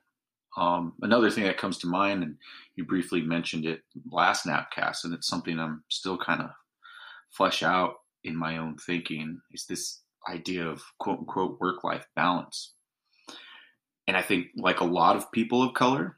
Um, 0.56 0.94
another 1.02 1.30
thing 1.30 1.44
that 1.44 1.58
comes 1.58 1.78
to 1.78 1.86
mind, 1.86 2.22
and 2.22 2.36
you 2.76 2.84
briefly 2.84 3.20
mentioned 3.20 3.66
it 3.66 3.82
last 4.10 4.46
Napcast, 4.46 5.04
and 5.04 5.12
it's 5.14 5.28
something 5.28 5.58
I'm 5.58 5.84
still 5.88 6.18
kind 6.18 6.40
of 6.40 6.50
flesh 7.30 7.62
out 7.62 7.94
in 8.24 8.34
my 8.34 8.56
own 8.56 8.76
thinking, 8.76 9.40
is 9.52 9.66
this 9.66 10.00
idea 10.28 10.66
of 10.66 10.82
quote 10.98 11.20
unquote 11.20 11.60
work 11.60 11.84
life 11.84 12.06
balance. 12.16 12.72
And 14.06 14.16
I 14.16 14.22
think, 14.22 14.46
like 14.56 14.80
a 14.80 14.84
lot 14.84 15.16
of 15.16 15.30
people 15.30 15.62
of 15.62 15.74
color, 15.74 16.16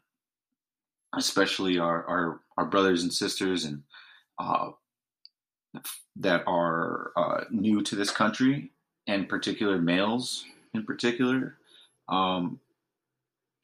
especially 1.17 1.79
our, 1.79 2.07
our, 2.09 2.41
our 2.61 2.67
brothers 2.67 3.03
and 3.03 3.13
sisters 3.13 3.65
and 3.65 3.83
uh, 4.39 4.71
that 6.17 6.45
are 6.47 7.11
uh, 7.17 7.45
new 7.51 7.83
to 7.83 7.97
this 7.97 8.11
country, 8.11 8.71
and 9.07 9.29
particular 9.29 9.79
males 9.79 10.45
in 10.75 10.85
particular. 10.85 11.57
Um, 12.09 12.61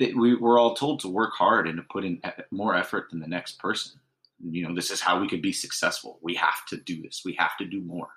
we, 0.00 0.34
we're 0.34 0.58
all 0.58 0.74
told 0.74 1.00
to 1.00 1.08
work 1.08 1.32
hard 1.34 1.68
and 1.68 1.76
to 1.76 1.82
put 1.82 2.04
in 2.04 2.22
more 2.50 2.74
effort 2.74 3.10
than 3.10 3.20
the 3.20 3.26
next 3.26 3.58
person. 3.58 4.00
You 4.42 4.66
know, 4.66 4.74
this 4.74 4.90
is 4.90 5.00
how 5.00 5.20
we 5.20 5.28
could 5.28 5.42
be 5.42 5.52
successful. 5.52 6.18
We 6.22 6.34
have 6.34 6.64
to 6.68 6.78
do 6.78 7.02
this. 7.02 7.22
We 7.24 7.34
have 7.34 7.56
to 7.58 7.66
do 7.66 7.82
more. 7.82 8.08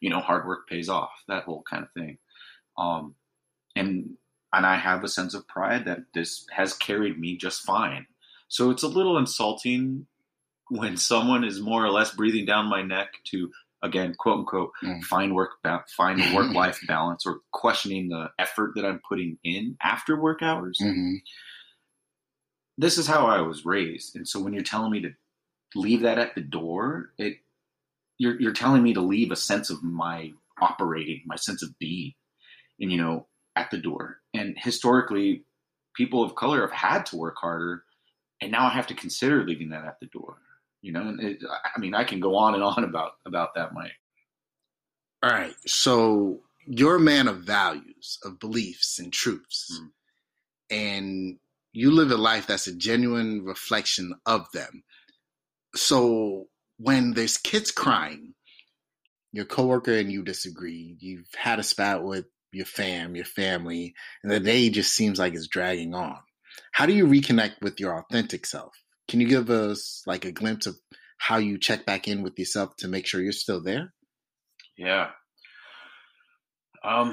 You 0.00 0.10
know, 0.10 0.20
hard 0.20 0.46
work 0.46 0.68
pays 0.68 0.88
off. 0.88 1.10
That 1.26 1.44
whole 1.44 1.64
kind 1.68 1.82
of 1.82 1.90
thing. 1.92 2.18
Um, 2.78 3.16
and 3.74 4.16
and 4.52 4.64
I 4.66 4.76
have 4.76 5.02
a 5.02 5.08
sense 5.08 5.34
of 5.34 5.48
pride 5.48 5.86
that 5.86 6.00
this 6.14 6.46
has 6.52 6.74
carried 6.74 7.18
me 7.18 7.36
just 7.36 7.62
fine 7.62 8.06
so 8.50 8.70
it's 8.70 8.82
a 8.82 8.88
little 8.88 9.16
insulting 9.16 10.06
when 10.70 10.96
someone 10.96 11.44
is 11.44 11.60
more 11.60 11.84
or 11.84 11.90
less 11.90 12.14
breathing 12.14 12.46
down 12.46 12.66
my 12.66 12.82
neck 12.82 13.08
to 13.24 13.50
again 13.82 14.14
quote 14.18 14.40
unquote 14.40 14.70
mm. 14.82 15.02
find 15.04 15.34
work 15.34 15.52
ba- 15.62 15.84
find 15.96 16.20
work 16.34 16.52
life 16.52 16.78
balance 16.86 17.24
or 17.26 17.40
questioning 17.52 18.08
the 18.08 18.30
effort 18.38 18.72
that 18.76 18.84
I'm 18.84 19.00
putting 19.06 19.38
in 19.44 19.76
after 19.82 20.20
work 20.20 20.42
hours. 20.42 20.78
Mm-hmm. 20.80 21.16
This 22.78 22.98
is 22.98 23.06
how 23.06 23.26
I 23.26 23.42
was 23.42 23.66
raised, 23.66 24.16
and 24.16 24.26
so 24.26 24.40
when 24.40 24.52
you're 24.52 24.62
telling 24.62 24.90
me 24.90 25.02
to 25.02 25.10
leave 25.74 26.00
that 26.02 26.18
at 26.18 26.34
the 26.34 26.40
door, 26.40 27.12
it 27.18 27.36
you're 28.18 28.40
you're 28.40 28.52
telling 28.52 28.82
me 28.82 28.94
to 28.94 29.00
leave 29.00 29.30
a 29.30 29.36
sense 29.36 29.70
of 29.70 29.82
my 29.82 30.32
operating, 30.60 31.22
my 31.26 31.36
sense 31.36 31.62
of 31.62 31.78
being, 31.78 32.14
and 32.80 32.90
you 32.90 32.96
know 32.96 33.26
at 33.56 33.70
the 33.70 33.78
door. 33.78 34.18
And 34.32 34.54
historically, 34.56 35.44
people 35.94 36.22
of 36.22 36.36
color 36.36 36.62
have 36.62 36.72
had 36.72 37.06
to 37.06 37.16
work 37.16 37.36
harder 37.38 37.84
and 38.40 38.50
now 38.50 38.66
I 38.66 38.70
have 38.70 38.86
to 38.88 38.94
consider 38.94 39.44
leaving 39.44 39.70
that 39.70 39.84
at 39.84 40.00
the 40.00 40.06
door. 40.06 40.36
You 40.82 40.92
know, 40.92 41.02
and 41.02 41.20
it, 41.20 41.38
I 41.74 41.78
mean, 41.78 41.94
I 41.94 42.04
can 42.04 42.20
go 42.20 42.36
on 42.36 42.54
and 42.54 42.62
on 42.62 42.84
about 42.84 43.12
about 43.26 43.54
that, 43.54 43.72
Mike. 43.74 43.92
All 45.22 45.30
right, 45.30 45.54
so 45.66 46.40
you're 46.66 46.96
a 46.96 47.00
man 47.00 47.28
of 47.28 47.42
values, 47.42 48.18
of 48.24 48.38
beliefs 48.38 48.98
and 48.98 49.12
truths, 49.12 49.78
mm. 49.80 49.88
and 50.70 51.38
you 51.72 51.90
live 51.90 52.10
a 52.10 52.16
life 52.16 52.46
that's 52.46 52.66
a 52.66 52.74
genuine 52.74 53.44
reflection 53.44 54.14
of 54.24 54.46
them. 54.52 54.82
So 55.74 56.46
when 56.78 57.12
there's 57.12 57.36
kids 57.36 57.70
crying, 57.70 58.34
your 59.32 59.44
coworker 59.44 59.92
and 59.92 60.10
you 60.10 60.24
disagree, 60.24 60.96
you've 60.98 61.28
had 61.36 61.58
a 61.58 61.62
spat 61.62 62.02
with 62.02 62.24
your 62.50 62.66
fam, 62.66 63.14
your 63.14 63.26
family, 63.26 63.94
and 64.22 64.32
the 64.32 64.40
day 64.40 64.70
just 64.70 64.94
seems 64.94 65.18
like 65.18 65.34
it's 65.34 65.46
dragging 65.46 65.94
on 65.94 66.18
how 66.72 66.86
do 66.86 66.92
you 66.92 67.06
reconnect 67.06 67.60
with 67.60 67.80
your 67.80 67.98
authentic 67.98 68.46
self? 68.46 68.74
Can 69.10 69.20
you 69.20 69.26
give 69.26 69.50
us 69.50 70.04
like 70.06 70.24
a 70.24 70.30
glimpse 70.30 70.66
of 70.66 70.76
how 71.18 71.38
you 71.38 71.58
check 71.58 71.84
back 71.84 72.06
in 72.06 72.22
with 72.22 72.38
yourself 72.38 72.76
to 72.76 72.86
make 72.86 73.08
sure 73.08 73.20
you're 73.20 73.32
still 73.32 73.60
there? 73.60 73.92
Yeah. 74.78 75.08
Um, 76.84 77.12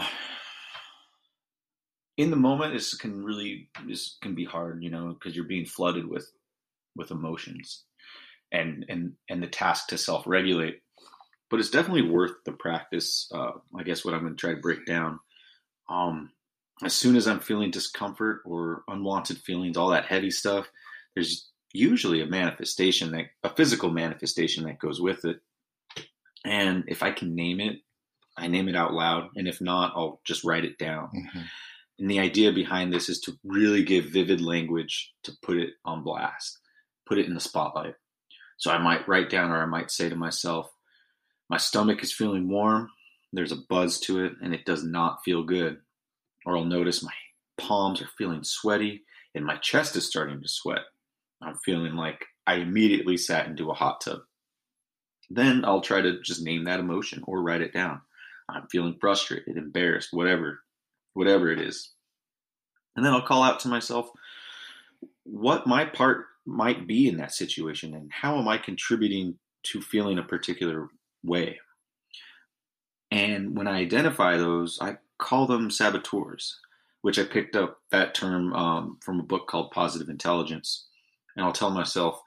in 2.16 2.30
the 2.30 2.36
moment, 2.36 2.76
this 2.76 2.94
can 2.94 3.24
really 3.24 3.72
this 3.88 4.16
can 4.22 4.36
be 4.36 4.46
hard, 4.46 4.84
you 4.84 4.92
know, 4.92 5.08
because 5.08 5.36
you're 5.36 5.46
being 5.46 5.66
flooded 5.66 6.08
with 6.08 6.32
with 6.96 7.10
emotions, 7.10 7.86
and 8.52 8.86
and 8.90 9.14
and 9.28 9.42
the 9.42 9.48
task 9.48 9.88
to 9.88 9.98
self 9.98 10.28
regulate. 10.28 10.82
But 11.50 11.60
it's 11.60 11.72
definitely 11.72 12.12
worth 12.12 12.44
the 12.46 12.52
practice. 12.52 13.28
Uh, 13.34 13.54
I 13.76 13.82
guess 13.82 14.06
what 14.06 14.14
I'm 14.14 14.22
going 14.22 14.36
to 14.36 14.40
try 14.40 14.54
to 14.54 14.62
break 14.62 14.86
down. 14.86 15.20
Um, 15.90 16.30
as 16.84 16.94
soon 16.94 17.16
as 17.16 17.28
I'm 17.28 17.40
feeling 17.40 17.72
discomfort 17.72 18.44
or 18.46 18.84
unwanted 18.88 19.40
feelings, 19.40 19.78
all 19.78 19.90
that 19.90 20.06
heavy 20.06 20.30
stuff, 20.30 20.70
there's 21.16 21.50
usually 21.78 22.22
a 22.22 22.26
manifestation 22.26 23.12
that 23.12 23.26
a 23.44 23.50
physical 23.50 23.90
manifestation 23.90 24.66
that 24.66 24.80
goes 24.80 25.00
with 25.00 25.26
it. 25.26 25.40
And 26.46 26.84
if 26.88 27.04
I 27.04 27.12
can 27.12 27.36
name 27.36 27.60
it, 27.60 27.78
I 28.38 28.48
name 28.48 28.70
it 28.70 28.76
out 28.76 28.94
loud. 28.94 29.30
And 29.36 29.48
if 29.48 29.62
not, 29.62 29.94
I'll 29.96 30.22
just 30.26 30.44
write 30.44 30.66
it 30.66 30.78
down. 30.78 31.10
Mm-hmm. 31.16 31.42
And 32.00 32.12
the 32.12 32.20
idea 32.20 32.52
behind 32.52 32.94
this 32.94 33.10
is 33.10 33.20
to 33.22 33.34
really 33.44 33.84
give 33.84 34.06
vivid 34.06 34.42
language 34.42 35.14
to 35.24 35.34
put 35.44 35.58
it 35.58 35.72
on 35.84 36.04
blast, 36.04 36.60
put 37.08 37.18
it 37.18 37.26
in 37.26 37.34
the 37.34 37.40
spotlight. 37.40 37.96
So 38.58 38.72
I 38.72 38.78
might 38.78 39.08
write 39.08 39.30
down 39.30 39.52
or 39.52 39.62
I 39.62 39.66
might 39.66 39.92
say 39.92 40.10
to 40.10 40.16
myself, 40.16 40.70
my 41.50 41.58
stomach 41.58 42.04
is 42.04 42.14
feeling 42.14 42.50
warm. 42.50 42.90
there's 43.34 43.52
a 43.52 43.64
buzz 43.70 44.00
to 44.02 44.24
it 44.26 44.34
and 44.42 44.54
it 44.54 44.66
does 44.66 44.84
not 44.84 45.24
feel 45.24 45.44
good. 45.44 45.78
Or 46.46 46.58
I'll 46.58 46.66
notice 46.66 47.04
my 47.04 47.12
palms 47.58 48.02
are 48.02 48.10
feeling 48.18 48.44
sweaty 48.44 49.04
and 49.36 49.46
my 49.46 49.58
chest 49.58 49.96
is 49.96 50.06
starting 50.06 50.42
to 50.42 50.48
sweat. 50.48 50.82
I'm 51.42 51.56
feeling 51.64 51.96
like 51.96 52.26
I 52.46 52.56
immediately 52.56 53.18
sat 53.18 53.48
into 53.48 53.70
a 53.70 53.76
hot 53.76 54.02
tub. 54.02 54.20
Then 55.30 55.66
I'll 55.66 55.82
try 55.82 56.02
to 56.02 56.22
just 56.22 56.44
name 56.44 56.64
that 56.66 56.80
emotion 56.80 57.24
or 57.28 57.42
write 57.42 57.62
it 57.62 57.74
down. 57.74 58.02
I'm 58.50 58.68
feeling 58.68 58.98
frustrated, 59.00 59.58
embarrassed, 59.58 60.10
whatever, 60.12 60.62
whatever 61.14 61.52
it 61.52 61.60
is. 61.60 61.92
And 62.96 63.06
then 63.06 63.14
I'll 63.14 63.22
call 63.22 63.44
out 63.44 63.60
to 63.62 63.68
myself 63.68 64.10
what 65.24 65.68
my 65.68 65.86
part 65.86 66.26
might 66.46 66.88
be 66.88 67.08
in 67.08 67.18
that 67.18 67.34
situation 67.34 67.94
and 67.94 68.10
how 68.12 68.40
am 68.40 68.48
I 68.48 68.58
contributing 68.58 69.36
to 69.64 69.82
feeling 69.82 70.18
a 70.18 70.24
particular 70.24 70.88
way. 71.24 71.60
And 73.12 73.58
when 73.58 73.68
I 73.68 73.80
identify 73.80 74.38
those, 74.38 74.80
I 74.82 74.98
call 75.18 75.46
them 75.46 75.70
saboteurs, 75.70 76.60
which 77.02 77.20
I 77.20 77.24
picked 77.24 77.56
up 77.56 77.80
that 77.92 78.16
term 78.16 78.54
um, 78.54 78.98
from 79.02 79.20
a 79.20 79.24
book 79.24 79.48
called 79.48 79.72
Positive 79.72 80.10
Intelligence. 80.10 80.87
And 81.38 81.46
I'll 81.46 81.54
tell 81.54 81.70
myself, 81.70 82.20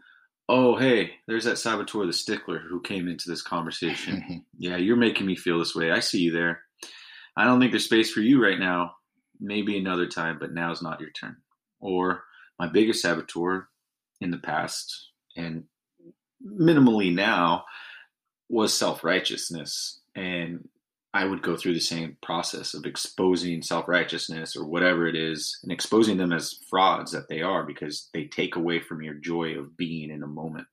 oh, 0.48 0.76
hey, 0.76 1.12
there's 1.26 1.44
that 1.44 1.58
saboteur, 1.58 2.06
the 2.06 2.12
stickler, 2.12 2.60
who 2.60 2.80
came 2.80 3.08
into 3.08 3.28
this 3.28 3.42
conversation. 3.42 4.44
Yeah, 4.58 4.76
you're 4.76 4.96
making 4.96 5.26
me 5.26 5.36
feel 5.36 5.58
this 5.58 5.74
way. 5.74 5.90
I 5.90 6.00
see 6.00 6.18
you 6.18 6.32
there. 6.32 6.60
I 7.34 7.44
don't 7.44 7.60
think 7.60 7.72
there's 7.72 7.86
space 7.86 8.12
for 8.12 8.20
you 8.20 8.42
right 8.42 8.58
now. 8.58 8.92
Maybe 9.40 9.78
another 9.78 10.06
time, 10.06 10.36
but 10.38 10.52
now's 10.52 10.82
not 10.82 11.00
your 11.00 11.08
turn. 11.12 11.36
Or 11.80 12.24
my 12.58 12.66
biggest 12.66 13.00
saboteur 13.00 13.68
in 14.20 14.30
the 14.30 14.36
past 14.36 15.12
and 15.34 15.64
minimally 16.46 17.14
now 17.14 17.64
was 18.50 18.74
self 18.74 19.02
righteousness. 19.02 20.00
And 20.14 20.68
I 21.12 21.24
would 21.24 21.42
go 21.42 21.56
through 21.56 21.74
the 21.74 21.80
same 21.80 22.16
process 22.22 22.72
of 22.72 22.86
exposing 22.86 23.62
self 23.62 23.88
righteousness 23.88 24.54
or 24.56 24.64
whatever 24.64 25.08
it 25.08 25.16
is 25.16 25.58
and 25.62 25.72
exposing 25.72 26.18
them 26.18 26.32
as 26.32 26.60
frauds 26.68 27.12
that 27.12 27.28
they 27.28 27.42
are 27.42 27.64
because 27.64 28.08
they 28.14 28.24
take 28.26 28.54
away 28.54 28.80
from 28.80 29.02
your 29.02 29.14
joy 29.14 29.58
of 29.58 29.76
being 29.76 30.10
in 30.10 30.22
a 30.22 30.28
moment. 30.28 30.68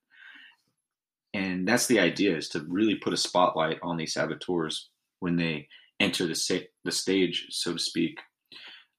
And 1.34 1.68
that's 1.68 1.88
the 1.88 2.00
idea 2.00 2.38
is 2.38 2.50
to 2.50 2.66
really 2.68 2.96
put 2.96 3.14
a 3.14 3.18
spotlight 3.18 3.80
on 3.82 3.98
these 3.98 4.14
saboteurs 4.14 4.90
when 5.20 5.36
they 5.38 5.68
enter 6.00 6.28
the, 6.28 6.36
sa- 6.36 6.58
the 6.86 6.92
stage, 6.92 7.48
so 7.50 7.74
to 7.74 7.80
speak, 7.80 8.20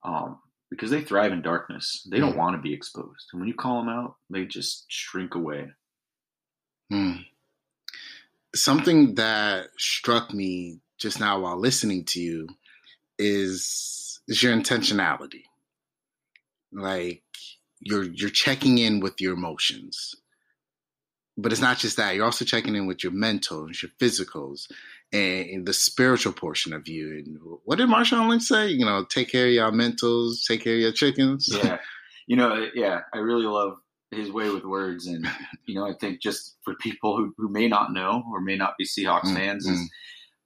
um, 0.05 0.39
because 0.71 0.91
they 0.91 1.03
thrive 1.03 1.33
in 1.33 1.43
darkness. 1.43 2.07
They 2.11 2.19
don't 2.19 2.35
mm. 2.35 2.39
want 2.39 2.57
to 2.57 2.63
be 2.63 2.75
exposed. 2.75 3.29
And 3.33 3.41
when 3.41 3.49
you 3.49 3.55
call 3.55 3.81
them 3.81 3.89
out, 3.89 4.17
they 4.29 4.45
just 4.45 4.87
shrink 4.89 5.37
away. 5.37 5.69
Mm. 6.93 7.25
Something 8.55 9.15
that 9.17 9.69
struck 9.79 10.35
me 10.35 10.81
just 10.99 11.21
now 11.21 11.41
while 11.41 11.59
listening 11.59 12.05
to 12.07 12.21
you 12.21 12.49
is 13.19 14.21
is 14.29 14.43
your 14.43 14.55
intentionality. 14.55 15.45
Like 16.73 17.23
you're 17.81 18.05
you're 18.05 18.31
checking 18.31 18.79
in 18.79 19.01
with 19.01 19.21
your 19.21 19.35
emotions. 19.35 20.15
But 21.41 21.53
it's 21.53 21.61
not 21.61 21.79
just 21.79 21.97
that. 21.99 22.17
You're 22.17 22.25
also 22.25 22.45
checking 22.45 22.75
in 22.75 22.89
with 22.89 23.05
your 23.05 23.13
mentals, 23.13 23.81
your 23.81 23.93
physicals, 24.01 24.69
and 25.13 25.65
the 25.65 25.73
spiritual 25.73 26.33
portion 26.33 26.73
of 26.73 26.89
you. 26.89 27.11
And 27.13 27.39
what 27.65 27.79
did 27.79 27.89
Marshawn 27.89 28.29
Lynch 28.29 28.43
say? 28.43 28.71
You 28.71 28.85
know, 28.85 29.05
take 29.05 29.31
care 29.31 29.47
of 29.47 29.53
your 29.53 29.71
mentals, 29.71 30.45
take 30.49 30.65
care 30.65 30.75
of 30.75 30.81
your 30.81 30.91
chickens. 30.91 31.49
Yeah. 31.49 31.79
You 32.27 32.35
know, 32.35 32.67
yeah, 32.75 33.03
I 33.15 33.19
really 33.19 33.47
love 33.47 33.77
his 34.11 34.33
way 34.33 34.51
with 34.51 34.65
words. 34.65 35.07
And, 35.07 35.29
you 35.67 35.77
know, 35.77 35.87
I 35.87 35.95
think 35.95 36.21
just 36.21 36.57
for 36.65 36.75
people 36.75 37.17
who, 37.17 37.33
who 37.39 37.49
may 37.49 37.69
not 37.69 37.93
know 37.93 38.25
or 38.33 38.41
may 38.41 38.57
not 38.57 38.75
be 38.77 38.85
Seahawks 38.85 39.27
mm-hmm. 39.27 39.37
fans 39.37 39.67
is 39.67 39.79
mm 39.79 39.87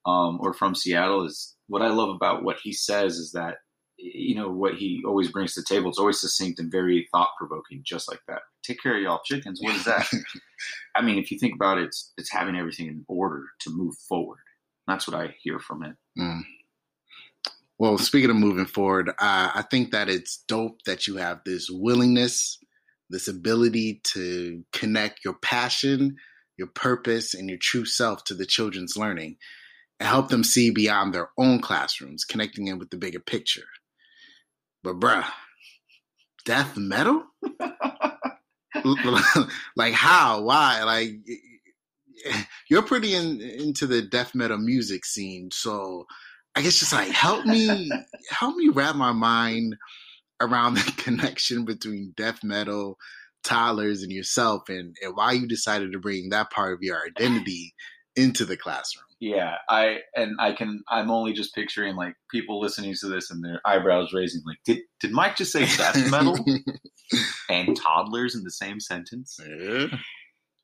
um, 0.06 0.38
or 0.40 0.52
from 0.52 0.74
Seattle 0.74 1.24
is 1.24 1.54
what 1.68 1.82
I 1.82 1.88
love 1.88 2.10
about 2.10 2.42
what 2.42 2.58
he 2.62 2.72
says 2.72 3.16
is 3.16 3.32
that 3.32 3.56
you 4.02 4.34
know 4.34 4.50
what 4.50 4.74
he 4.74 5.02
always 5.06 5.30
brings 5.30 5.54
to 5.54 5.60
the 5.60 5.66
table. 5.68 5.88
It's 5.88 5.98
always 5.98 6.20
succinct 6.20 6.58
and 6.58 6.72
very 6.72 7.08
thought 7.12 7.30
provoking, 7.38 7.82
just 7.84 8.10
like 8.10 8.20
that. 8.26 8.40
Take 8.64 8.82
care 8.82 8.96
of 8.96 9.02
y'all 9.02 9.20
chickens. 9.24 9.60
What 9.62 9.76
is 9.76 9.84
that? 9.84 10.10
I 10.96 11.02
mean, 11.02 11.18
if 11.18 11.30
you 11.30 11.38
think 11.38 11.54
about 11.54 11.78
it, 11.78 11.84
it's, 11.84 12.12
it's 12.16 12.32
having 12.32 12.56
everything 12.56 12.88
in 12.88 13.04
order 13.06 13.44
to 13.60 13.70
move 13.70 13.94
forward. 14.08 14.40
That's 14.88 15.06
what 15.06 15.20
I 15.20 15.34
hear 15.42 15.58
from 15.60 15.84
it. 15.84 15.94
Mm. 16.18 16.40
Well, 17.78 17.98
speaking 17.98 18.30
of 18.30 18.36
moving 18.36 18.66
forward, 18.66 19.10
uh, 19.10 19.50
I 19.54 19.64
think 19.70 19.92
that 19.92 20.08
it's 20.08 20.44
dope 20.48 20.82
that 20.86 21.06
you 21.06 21.16
have 21.16 21.40
this 21.44 21.68
willingness, 21.70 22.58
this 23.08 23.28
ability 23.28 24.00
to 24.14 24.64
connect 24.72 25.24
your 25.24 25.34
passion, 25.34 26.16
your 26.56 26.68
purpose, 26.68 27.34
and 27.34 27.48
your 27.48 27.58
true 27.60 27.84
self 27.84 28.24
to 28.24 28.34
the 28.34 28.46
children's 28.46 28.96
learning 28.96 29.36
and 30.02 30.08
help 30.08 30.30
them 30.30 30.42
see 30.42 30.68
beyond 30.70 31.14
their 31.14 31.28
own 31.38 31.60
classrooms, 31.60 32.24
connecting 32.24 32.66
in 32.66 32.76
with 32.76 32.90
the 32.90 32.96
bigger 32.96 33.20
picture. 33.20 33.68
But 34.82 34.98
bruh, 34.98 35.24
death 36.44 36.76
metal? 36.76 37.22
like 39.76 39.92
how? 39.92 40.42
Why? 40.42 40.82
Like 40.82 41.10
you're 42.68 42.82
pretty 42.82 43.14
in, 43.14 43.40
into 43.40 43.86
the 43.86 44.02
death 44.02 44.34
metal 44.34 44.58
music 44.58 45.04
scene, 45.04 45.50
so 45.52 46.06
I 46.56 46.62
guess 46.62 46.80
just 46.80 46.92
like 46.92 47.12
help 47.12 47.46
me 47.46 47.88
help 48.28 48.56
me 48.56 48.70
wrap 48.70 48.96
my 48.96 49.12
mind 49.12 49.76
around 50.40 50.74
the 50.74 50.92
connection 50.96 51.64
between 51.64 52.12
death 52.16 52.42
metal, 52.42 52.98
toddlers, 53.44 54.02
and 54.02 54.10
yourself, 54.10 54.68
and, 54.68 54.96
and 55.00 55.14
why 55.14 55.30
you 55.30 55.46
decided 55.46 55.92
to 55.92 56.00
bring 56.00 56.30
that 56.30 56.50
part 56.50 56.72
of 56.72 56.82
your 56.82 56.98
identity 57.06 57.72
into 58.16 58.44
the 58.44 58.56
classroom. 58.56 59.04
Yeah, 59.20 59.54
I 59.68 60.00
and 60.16 60.36
I 60.40 60.52
can. 60.52 60.82
I'm 60.88 61.10
only 61.10 61.32
just 61.32 61.54
picturing 61.54 61.94
like 61.94 62.14
people 62.30 62.60
listening 62.60 62.94
to 63.00 63.08
this 63.08 63.30
and 63.30 63.44
their 63.44 63.60
eyebrows 63.64 64.12
raising. 64.12 64.42
Like, 64.44 64.58
did 64.64 64.80
did 65.00 65.12
Mike 65.12 65.36
just 65.36 65.52
say 65.52 65.64
death 65.76 66.10
metal 66.10 66.36
and 67.48 67.76
toddlers 67.76 68.34
in 68.34 68.42
the 68.42 68.50
same 68.50 68.80
sentence? 68.80 69.38
Yeah. 69.38 69.86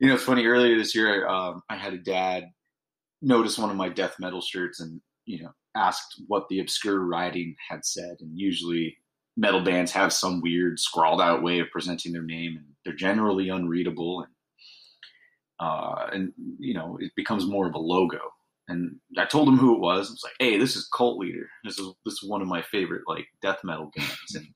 You 0.01 0.09
know, 0.09 0.15
it's 0.15 0.25
funny. 0.25 0.47
Earlier 0.47 0.77
this 0.77 0.95
year, 0.95 1.27
um, 1.29 1.63
I 1.71 1.77
had 1.77 1.95
a 1.95 1.99
dad 1.99 2.47
notice 3.23 3.59
one 3.59 3.71
of 3.71 3.77
my 3.77 3.89
death 3.89 4.17
metal 4.19 4.41
shirts 4.41 4.81
and 4.81 5.01
you 5.25 5.43
know 5.43 5.51
asked 5.77 6.21
what 6.27 6.49
the 6.49 6.59
obscure 6.59 6.99
writing 6.99 7.55
had 7.69 7.85
said. 7.85 8.17
And 8.21 8.37
usually, 8.37 8.97
metal 9.37 9.63
bands 9.63 9.93
have 9.93 10.13
some 10.13 10.41
weird 10.41 10.81
scrawled 10.81 11.21
out 11.21 11.45
way 11.45 11.61
of 11.61 11.71
presenting 11.71 12.13
their 12.13 12.23
name, 12.23 12.57
and 12.57 12.67
they're 12.85 12.93
generally 12.93 13.51
unreadable 13.51 14.23
and 14.23 14.33
uh, 15.61 16.07
and 16.13 16.33
you 16.59 16.75
know 16.75 16.99
it 17.01 17.13
becomes 17.17 17.47
more 17.47 17.67
of 17.67 17.75
a 17.75 17.79
logo. 17.79 18.21
And 18.71 18.97
I 19.17 19.25
told 19.25 19.49
him 19.49 19.57
who 19.57 19.75
it 19.75 19.81
was. 19.81 20.09
I 20.09 20.13
was 20.13 20.25
like, 20.25 20.35
"Hey, 20.39 20.59
this 20.59 20.77
is 20.77 20.89
Cult 20.95 21.19
Leader. 21.19 21.49
This 21.65 21.79
is 21.79 21.87
this 22.05 22.15
is 22.15 22.29
one 22.29 22.43
of 22.43 22.49
my 22.49 22.63
favorite 22.63 23.03
like 23.07 23.27
death 23.43 23.59
metal 23.65 23.91
bands." 23.97 24.35
And 24.35 24.47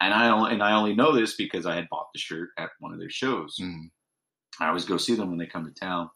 and 0.00 0.14
I 0.14 0.30
only 0.30 0.52
and 0.52 0.62
I 0.62 0.72
only 0.72 0.94
know 0.94 1.12
this 1.12 1.36
because 1.36 1.66
I 1.66 1.74
had 1.74 1.88
bought 1.90 2.08
the 2.14 2.20
shirt 2.20 2.50
at 2.58 2.70
one 2.80 2.92
of 2.92 2.98
their 2.98 3.10
shows. 3.10 3.56
Mm. 3.60 3.90
I 4.60 4.68
always 4.68 4.84
go 4.84 4.96
see 4.96 5.14
them 5.14 5.30
when 5.30 5.38
they 5.38 5.46
come 5.46 5.64
to 5.64 5.80
town. 5.80 6.10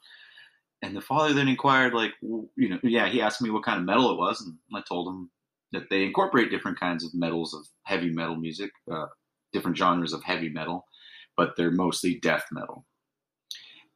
And 0.80 0.96
the 0.96 1.00
father 1.00 1.34
then 1.34 1.48
inquired, 1.48 1.92
like, 1.92 2.12
you 2.22 2.68
know, 2.68 2.78
yeah, 2.84 3.08
he 3.08 3.20
asked 3.20 3.42
me 3.42 3.50
what 3.50 3.64
kind 3.64 3.80
of 3.80 3.84
metal 3.84 4.12
it 4.12 4.18
was, 4.18 4.40
and 4.40 4.56
I 4.72 4.80
told 4.86 5.08
him 5.08 5.28
that 5.72 5.90
they 5.90 6.04
incorporate 6.04 6.50
different 6.50 6.78
kinds 6.78 7.04
of 7.04 7.12
metals 7.14 7.52
of 7.52 7.66
heavy 7.82 8.10
metal 8.10 8.36
music, 8.36 8.70
uh, 8.90 9.06
different 9.52 9.76
genres 9.76 10.12
of 10.12 10.22
heavy 10.22 10.48
metal, 10.48 10.86
but 11.36 11.54
they're 11.56 11.72
mostly 11.72 12.20
death 12.20 12.44
metal 12.52 12.86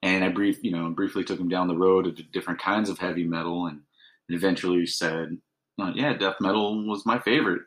and 0.03 0.25
I 0.25 0.29
brief, 0.29 0.63
you 0.63 0.73
know, 0.73 0.91
briefly 0.91 1.25
took 1.25 1.39
him 1.39 1.49
down 1.49 1.69
the 1.69 1.77
road 1.77 2.07
of 2.07 2.33
different 2.33 2.61
kinds 2.61 2.91
of 2.91 2.99
heavy 2.99 3.25
metal, 3.25 3.67
and 3.67 3.81
eventually 4.29 4.85
said, 4.87 5.39
uh, 5.81 5.93
"Yeah, 5.95 6.15
death 6.15 6.37
metal 6.41 6.87
was 6.87 7.07
my 7.07 7.19
favorite 7.21 7.63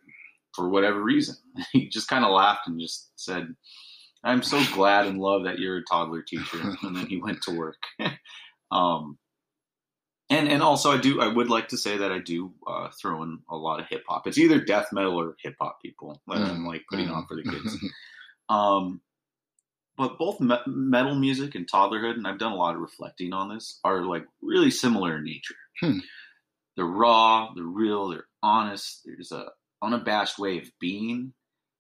for 0.54 0.70
whatever 0.70 1.02
reason." 1.02 1.36
he 1.72 1.88
just 1.88 2.10
kind 2.10 2.26
of 2.26 2.32
laughed 2.32 2.68
and 2.68 2.80
just 2.80 3.12
said, 3.16 3.56
"I'm 4.24 4.44
so 4.44 4.62
glad 4.74 5.08
and 5.08 5.20
love 5.20 5.44
that 5.46 5.60
you're 5.60 5.78
a 5.78 5.84
toddler 5.90 6.22
teacher," 6.22 6.60
and 6.84 6.96
then 6.96 7.08
he 7.08 7.18
went 7.18 7.42
to 7.44 7.58
work. 7.58 7.82
um, 8.72 9.18
and 10.30 10.50
and 10.50 10.62
also 10.62 10.92
I 10.92 10.98
do 10.98 11.22
I 11.22 11.28
would 11.28 11.50
like 11.50 11.70
to 11.70 11.78
say 11.78 11.98
that 11.98 12.12
I 12.12 12.20
do 12.20 12.52
uh, 12.68 12.90
throw 13.02 13.24
in 13.24 13.40
a 13.50 13.56
lot 13.56 13.80
of 13.80 13.88
hip 13.88 14.04
hop. 14.10 14.28
It's 14.28 14.38
either 14.38 14.60
death 14.60 14.88
metal 14.92 15.20
or 15.20 15.38
hip 15.42 15.56
hop 15.62 15.82
people 15.82 16.22
that 16.28 16.38
mm. 16.38 16.50
I'm 16.50 16.66
like 16.66 16.84
putting 16.90 17.08
mm. 17.08 17.16
on 17.16 17.28
for 17.28 17.36
the 17.36 17.44
kids. 17.44 17.78
um, 18.50 19.00
but 19.98 20.18
both 20.18 20.40
me- 20.40 20.58
metal 20.66 21.16
music 21.16 21.56
and 21.56 21.70
toddlerhood, 21.70 22.16
and 22.16 22.28
I've 22.28 22.40
done 22.40 22.52
a 22.52 22.58
lot 22.58 22.76
of 22.76 22.82
reflecting 22.82 23.34
on 23.34 23.54
this, 23.54 23.80
are 23.84 24.04
like 24.04 24.26
really 24.42 24.72
similar 24.72 25.18
in 25.18 25.24
nature. 25.24 25.56
Hmm. 25.80 26.00
They're 26.76 26.86
raw, 26.86 27.52
they're 27.56 27.64
real, 27.64 28.10
they're 28.10 28.28
honest. 28.44 29.02
There's 29.06 29.32
a 29.32 29.52
unabashed 29.82 30.38
way 30.38 30.58
of 30.58 30.70
being, 30.80 31.34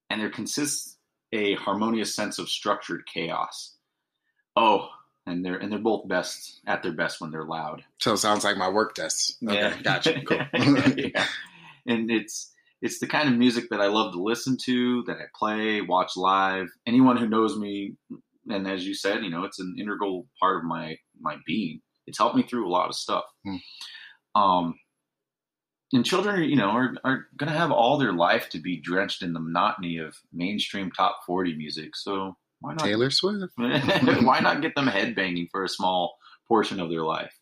and 0.10 0.22
there 0.22 0.30
consists 0.30 0.98
a 1.34 1.56
harmonious 1.56 2.16
sense 2.16 2.40
of 2.40 2.50
structured 2.50 3.04
chaos. 3.12 3.76
Oh, 4.56 4.90
and 5.26 5.44
they're 5.44 5.58
and 5.58 5.72
they're 5.72 5.80
both 5.80 6.08
best 6.08 6.62
at 6.66 6.84
their 6.84 6.94
best 6.94 7.20
when 7.20 7.32
they're 7.32 7.44
loud. 7.44 7.84
So 8.00 8.14
it 8.14 8.18
sounds 8.18 8.44
like 8.44 8.58
my 8.58 8.70
work 8.70 8.96
desk. 8.96 9.36
Okay, 9.44 9.56
yeah. 9.56 9.82
gotcha. 9.82 10.22
Cool. 10.22 10.42
yeah. 10.98 11.26
And 11.88 12.10
it's 12.10 12.52
it's 12.82 13.00
the 13.00 13.08
kind 13.08 13.30
of 13.30 13.36
music 13.36 13.66
that 13.70 13.82
I 13.82 13.88
love 13.88 14.14
to 14.14 14.22
listen 14.22 14.58
to, 14.66 15.04
that 15.04 15.18
I 15.18 15.26
play, 15.38 15.82
watch 15.82 16.16
live. 16.16 16.68
Anyone 16.86 17.18
who 17.18 17.28
knows 17.28 17.58
me, 17.58 17.96
and 18.50 18.68
as 18.68 18.86
you 18.86 18.94
said, 18.94 19.24
you 19.24 19.30
know, 19.30 19.44
it's 19.44 19.60
an 19.60 19.76
integral 19.80 20.28
part 20.40 20.58
of 20.58 20.64
my 20.66 20.98
my 21.20 21.38
being. 21.46 21.82
It's 22.08 22.18
helped 22.18 22.36
me 22.36 22.44
through 22.44 22.68
a 22.68 22.72
lot 22.72 22.90
of 22.90 22.96
stuff. 22.96 23.26
Mm. 23.48 23.60
Um, 24.36 24.76
and 25.94 26.06
children, 26.06 26.44
you 26.44 26.56
know, 26.56 26.70
are, 26.70 26.96
are 27.04 27.28
going 27.38 27.52
to 27.52 27.58
have 27.58 27.72
all 27.72 27.98
their 27.98 28.14
life 28.14 28.50
to 28.50 28.60
be 28.60 28.82
drenched 28.82 29.22
in 29.22 29.34
the 29.34 29.40
monotony 29.40 29.98
of 29.98 30.16
mainstream 30.34 30.92
top 30.92 31.20
40 31.26 31.56
music. 31.56 31.96
So 31.96 32.36
why 32.60 32.74
not 32.74 32.84
Taylor 32.84 33.10
Swift? 33.10 33.52
why 33.56 34.40
not 34.42 34.62
get 34.62 34.76
them 34.76 34.88
headbanging 34.88 35.48
for 35.52 35.64
a 35.64 35.70
small 35.70 36.18
portion 36.48 36.80
of 36.80 36.90
their 36.90 37.04
life? 37.04 37.34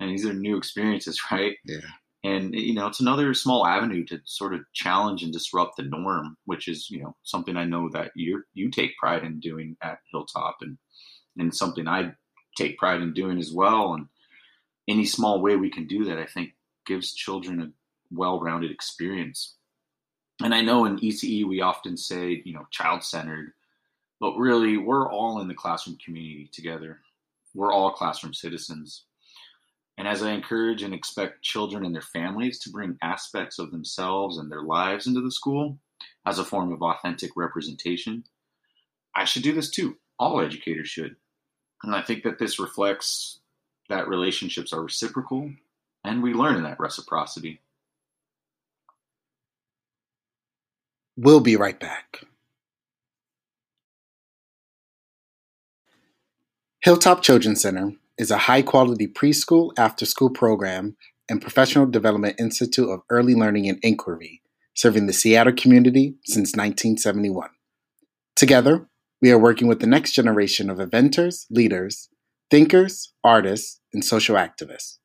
And 0.00 0.10
these 0.10 0.26
are 0.26 0.32
new 0.32 0.56
experiences, 0.56 1.20
right? 1.32 1.56
Yeah. 1.64 1.78
And 2.24 2.52
you 2.54 2.74
know, 2.74 2.86
it's 2.86 3.00
another 3.00 3.32
small 3.32 3.66
avenue 3.66 4.04
to 4.06 4.20
sort 4.24 4.54
of 4.54 4.60
challenge 4.74 5.22
and 5.22 5.32
disrupt 5.32 5.76
the 5.76 5.84
norm, 5.84 6.36
which 6.46 6.66
is 6.66 6.90
you 6.90 7.02
know 7.02 7.16
something 7.22 7.56
I 7.56 7.64
know 7.64 7.88
that 7.92 8.10
you 8.16 8.42
you 8.54 8.70
take 8.70 8.96
pride 8.98 9.22
in 9.22 9.40
doing 9.40 9.76
at 9.82 9.98
Hilltop, 10.10 10.56
and 10.60 10.78
and 11.36 11.54
something 11.54 11.86
I 11.86 12.12
take 12.56 12.78
pride 12.78 13.00
in 13.00 13.12
doing 13.12 13.38
as 13.38 13.52
well. 13.52 13.94
And 13.94 14.08
any 14.88 15.04
small 15.04 15.40
way 15.40 15.56
we 15.56 15.70
can 15.70 15.86
do 15.86 16.04
that, 16.06 16.18
I 16.18 16.26
think, 16.26 16.54
gives 16.86 17.14
children 17.14 17.60
a 17.60 17.70
well-rounded 18.10 18.70
experience. 18.70 19.54
And 20.42 20.54
I 20.54 20.62
know 20.62 20.84
in 20.86 20.98
ECE 20.98 21.46
we 21.46 21.60
often 21.60 21.96
say, 21.96 22.42
you 22.44 22.54
know, 22.54 22.66
child-centered, 22.70 23.52
but 24.20 24.36
really 24.36 24.76
we're 24.76 25.10
all 25.10 25.40
in 25.40 25.48
the 25.48 25.54
classroom 25.54 25.98
community 26.04 26.48
together. 26.52 27.00
We're 27.54 27.72
all 27.72 27.92
classroom 27.92 28.34
citizens. 28.34 29.04
And 29.98 30.06
as 30.06 30.22
I 30.22 30.30
encourage 30.30 30.84
and 30.84 30.94
expect 30.94 31.42
children 31.42 31.84
and 31.84 31.92
their 31.92 32.00
families 32.00 32.60
to 32.60 32.70
bring 32.70 32.96
aspects 33.02 33.58
of 33.58 33.72
themselves 33.72 34.38
and 34.38 34.48
their 34.48 34.62
lives 34.62 35.08
into 35.08 35.20
the 35.20 35.32
school 35.32 35.76
as 36.24 36.38
a 36.38 36.44
form 36.44 36.72
of 36.72 36.82
authentic 36.82 37.32
representation, 37.34 38.22
I 39.16 39.24
should 39.24 39.42
do 39.42 39.52
this 39.52 39.70
too. 39.70 39.96
All 40.16 40.40
educators 40.40 40.88
should. 40.88 41.16
And 41.82 41.96
I 41.96 42.02
think 42.02 42.22
that 42.22 42.38
this 42.38 42.60
reflects 42.60 43.40
that 43.88 44.06
relationships 44.06 44.72
are 44.72 44.82
reciprocal 44.82 45.50
and 46.04 46.22
we 46.22 46.32
learn 46.32 46.54
in 46.54 46.62
that 46.62 46.78
reciprocity. 46.78 47.60
We'll 51.16 51.40
be 51.40 51.56
right 51.56 51.78
back. 51.78 52.22
Hilltop 56.78 57.20
Children's 57.22 57.62
Center 57.62 57.94
is 58.18 58.30
a 58.30 58.38
high 58.38 58.62
quality 58.62 59.06
preschool, 59.06 59.70
after 59.78 60.04
school 60.04 60.30
program, 60.30 60.96
and 61.28 61.40
professional 61.40 61.86
development 61.86 62.38
institute 62.38 62.88
of 62.88 63.00
early 63.10 63.34
learning 63.34 63.68
and 63.68 63.78
inquiry, 63.82 64.42
serving 64.74 65.06
the 65.06 65.12
Seattle 65.12 65.52
community 65.52 66.16
since 66.24 66.50
1971. 66.52 67.50
Together, 68.34 68.88
we 69.20 69.30
are 69.30 69.38
working 69.38 69.68
with 69.68 69.80
the 69.80 69.86
next 69.86 70.12
generation 70.12 70.70
of 70.70 70.80
inventors, 70.80 71.46
leaders, 71.50 72.08
thinkers, 72.50 73.12
artists, 73.22 73.80
and 73.92 74.04
social 74.04 74.36
activists. 74.36 74.98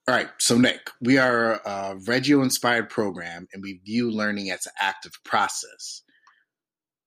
All 0.07 0.15
right, 0.15 0.29
so 0.39 0.57
Nick, 0.57 0.89
we 0.99 1.19
are 1.19 1.61
a 1.65 1.95
Reggio 2.07 2.41
inspired 2.41 2.89
program 2.89 3.47
and 3.53 3.61
we 3.61 3.81
view 3.85 4.11
learning 4.11 4.49
as 4.49 4.65
an 4.65 4.73
active 4.79 5.13
process. 5.23 6.01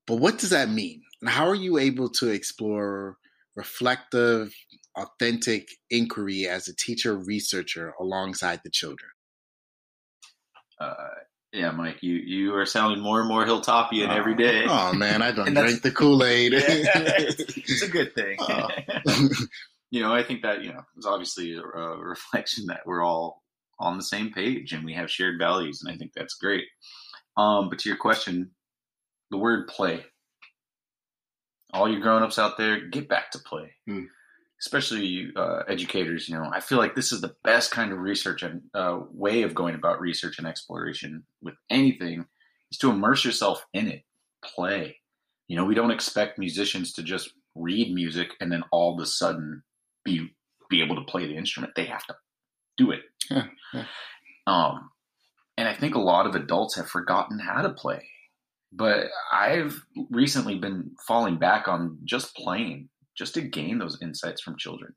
But 0.07 0.17
what 0.17 0.39
does 0.39 0.51
that 0.51 0.69
mean? 0.69 1.03
And 1.21 1.29
how 1.29 1.49
are 1.49 1.55
you 1.55 1.79
able 1.79 2.09
to 2.11 2.29
explore 2.29 3.17
reflective, 3.57 4.55
authentic 4.97 5.69
inquiry 5.91 6.47
as 6.47 6.69
a 6.69 6.77
teacher 6.77 7.17
researcher 7.17 7.95
alongside 8.01 8.61
the 8.65 8.71
children? 8.71 9.11
Uh, 10.81 10.95
yeah, 11.55 11.71
Mike, 11.71 12.03
you 12.03 12.15
you 12.15 12.55
are 12.57 12.67
sounding 12.67 13.01
more 13.01 13.21
and 13.21 13.29
more 13.29 13.47
hilltopian 13.47 14.11
oh, 14.11 14.15
every 14.15 14.35
day. 14.35 14.65
Oh 14.67 14.93
man, 14.93 15.23
I 15.23 15.31
don't 15.31 15.55
drink 15.55 15.83
the 15.83 15.93
Kool 15.93 16.25
Aid. 16.25 16.53
yeah, 16.53 16.61
it's 16.67 17.83
a 17.83 17.89
good 17.89 18.15
thing. 18.15 18.37
Oh. 18.47 18.69
you 19.91 20.01
know, 20.01 20.13
I 20.13 20.25
think 20.25 20.43
that 20.43 20.65
you 20.65 20.73
know 20.73 20.83
it's 20.97 21.07
obviously 21.07 21.55
a, 21.55 21.61
a, 21.61 21.97
reflection 21.97 22.67
that 22.67 22.81
we're 22.85 23.05
all 23.05 23.43
on 23.79 23.97
the 23.97 24.03
same 24.03 24.33
page 24.33 24.73
and 24.73 24.85
we 24.85 24.95
have 24.95 25.11
shared 25.11 25.39
values, 25.39 25.83
and 25.83 25.95
I 25.95 25.97
think 25.97 26.13
that's 26.15 26.35
great. 26.35 26.65
Um, 27.37 27.69
but 27.69 27.79
to 27.81 27.89
your 27.89 27.99
question, 27.99 28.51
the 29.31 29.39
word 29.39 29.69
play. 29.69 30.05
All 31.73 31.89
you 31.89 32.01
grown-ups 32.01 32.39
out 32.39 32.57
there, 32.57 32.87
get 32.87 33.09
back 33.09 33.33
to 33.33 33.39
play. 33.39 33.73
Mm 33.89 34.07
especially 34.65 35.31
uh, 35.37 35.61
educators, 35.69 36.27
you 36.27 36.35
know, 36.35 36.49
I 36.51 36.61
feel 36.61 36.79
like 36.79 36.95
this 36.95 37.13
is 37.13 37.21
the 37.21 37.35
best 37.45 37.71
kind 37.71 37.93
of 37.93 37.99
research 37.99 38.43
and 38.43 38.63
uh, 38.73 39.01
way 39.13 39.43
of 39.43 39.55
going 39.55 39.75
about 39.75 40.01
research 40.01 40.39
and 40.39 40.47
exploration 40.47 41.25
with 41.43 41.55
anything 41.69 42.25
is 42.73 42.79
to 42.79 42.91
immerse 42.91 43.27
yourself 43.27 43.67
in 43.75 43.89
it, 43.89 44.05
play. 44.43 44.97
You 45.49 45.57
know, 45.57 45.67
we 45.67 45.75
don't 45.75 45.91
expect 45.91 46.39
musicians 46.39 46.95
to 46.95 47.03
just 47.03 47.31
read 47.55 47.93
music 47.95 48.31
and 48.41 48.51
then 48.51 48.65
all 48.73 48.95
of 48.95 49.03
a 49.03 49.07
sudden 49.07 49.63
be 50.03 50.31
be 50.71 50.83
able 50.83 50.97
to 50.97 51.03
play 51.03 51.27
the 51.27 51.37
instrument. 51.37 51.75
They 51.77 51.85
have 51.85 52.07
to 52.07 52.17
do 52.79 52.91
it. 52.91 53.01
Yeah, 53.31 53.45
yeah. 53.75 53.85
Um, 54.47 54.91
and 55.59 55.69
I 55.69 55.75
think 55.75 55.95
a 55.95 56.01
lot 56.01 56.27
of 56.27 56.35
adults 56.35 56.77
have 56.77 56.89
forgotten 56.89 57.39
how 57.39 57.61
to 57.61 57.71
play. 57.71 58.09
But 58.73 59.09
I've 59.31 59.85
recently 60.11 60.59
been 60.59 60.93
falling 61.07 61.37
back 61.37 61.69
on 61.69 61.99
just 62.05 62.35
playing 62.35 62.89
just 63.17 63.35
to 63.35 63.43
gain 63.43 63.79
those 63.79 63.99
insights 64.03 64.43
from 64.43 64.57
children. 64.57 64.95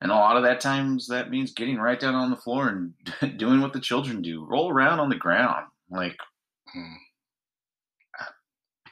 And 0.00 0.10
a 0.12 0.14
lot 0.14 0.36
of 0.36 0.44
that 0.44 0.60
times 0.60 1.08
that 1.08 1.30
means 1.30 1.52
getting 1.52 1.78
right 1.78 1.98
down 1.98 2.14
on 2.14 2.30
the 2.30 2.36
floor 2.36 2.68
and 2.68 3.38
doing 3.38 3.60
what 3.60 3.72
the 3.72 3.80
children 3.80 4.22
do. 4.22 4.44
Roll 4.44 4.70
around 4.70 5.00
on 5.00 5.08
the 5.08 5.16
ground. 5.16 5.66
Like 5.90 6.16
hmm. 6.72 6.94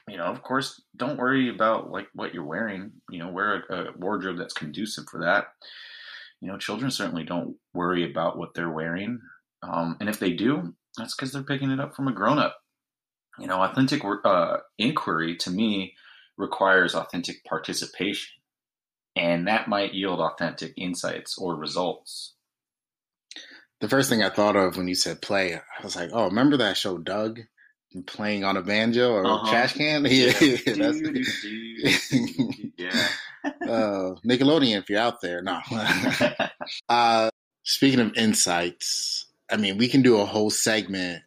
you 0.09 0.17
know, 0.17 0.25
of 0.25 0.41
course, 0.41 0.81
don't 0.95 1.19
worry 1.19 1.49
about 1.49 1.91
like 1.91 2.07
what 2.13 2.33
you're 2.33 2.43
wearing. 2.43 2.91
You 3.09 3.19
know, 3.19 3.29
wear 3.29 3.63
a, 3.69 3.75
a 3.75 3.91
wardrobe 3.97 4.37
that's 4.37 4.53
conducive 4.53 5.05
for 5.09 5.21
that. 5.21 5.45
You 6.41 6.49
know, 6.49 6.57
children 6.57 6.91
certainly 6.91 7.23
don't 7.23 7.55
worry 7.73 8.09
about 8.09 8.37
what 8.37 8.53
they're 8.53 8.69
wearing. 8.69 9.19
Um, 9.63 9.97
and 9.99 10.09
if 10.09 10.19
they 10.19 10.33
do, 10.33 10.75
that's 10.97 11.15
because 11.15 11.31
they're 11.31 11.43
picking 11.43 11.71
it 11.71 11.79
up 11.79 11.95
from 11.95 12.07
a 12.07 12.13
grown 12.13 12.37
up. 12.37 12.57
You 13.39 13.47
know, 13.47 13.61
authentic 13.61 14.01
uh, 14.25 14.57
inquiry 14.77 15.35
to 15.37 15.51
me 15.51 15.93
requires 16.37 16.95
authentic 16.95 17.43
participation. 17.43 18.33
And 19.15 19.47
that 19.47 19.67
might 19.67 19.93
yield 19.93 20.19
authentic 20.19 20.73
insights 20.77 21.37
or 21.37 21.55
results. 21.55 22.33
The 23.79 23.89
first 23.89 24.09
thing 24.09 24.23
I 24.23 24.29
thought 24.29 24.55
of 24.55 24.77
when 24.77 24.87
you 24.87 24.95
said 24.95 25.21
play, 25.21 25.55
I 25.55 25.83
was 25.83 25.95
like, 25.95 26.09
oh, 26.13 26.25
remember 26.25 26.57
that 26.57 26.77
show 26.77 26.97
Doug? 26.97 27.41
Playing 28.05 28.43
on 28.43 28.57
a 28.57 28.61
banjo 28.61 29.11
or 29.11 29.25
uh-huh. 29.25 29.49
trash 29.49 29.73
can? 29.73 30.05
Yeah, 30.09 30.33
yeah. 30.39 30.57
that's, 30.75 31.01
yeah. 32.77 33.07
uh, 33.45 34.15
Nickelodeon, 34.25 34.77
if 34.77 34.89
you're 34.89 34.99
out 34.99 35.21
there. 35.21 35.41
No. 35.41 35.59
uh, 36.89 37.29
speaking 37.63 37.99
of 37.99 38.15
insights, 38.15 39.25
I 39.49 39.57
mean, 39.57 39.77
we 39.77 39.87
can 39.87 40.01
do 40.01 40.19
a 40.19 40.25
whole 40.25 40.49
segment 40.49 41.23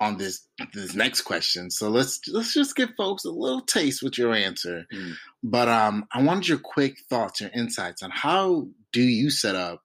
on 0.00 0.18
this 0.18 0.46
this 0.72 0.94
next 0.94 1.22
question. 1.22 1.70
So 1.70 1.88
let's 1.88 2.20
let's 2.28 2.52
just 2.52 2.76
give 2.76 2.90
folks 2.96 3.24
a 3.24 3.30
little 3.30 3.62
taste 3.62 4.02
with 4.02 4.18
your 4.18 4.34
answer. 4.34 4.84
Mm. 4.92 5.12
But 5.42 5.68
um, 5.68 6.04
I 6.12 6.22
wanted 6.22 6.48
your 6.48 6.58
quick 6.58 6.96
thoughts, 7.08 7.40
your 7.40 7.50
insights 7.54 8.02
on 8.02 8.10
how 8.10 8.68
do 8.92 9.02
you 9.02 9.30
set 9.30 9.54
up 9.54 9.80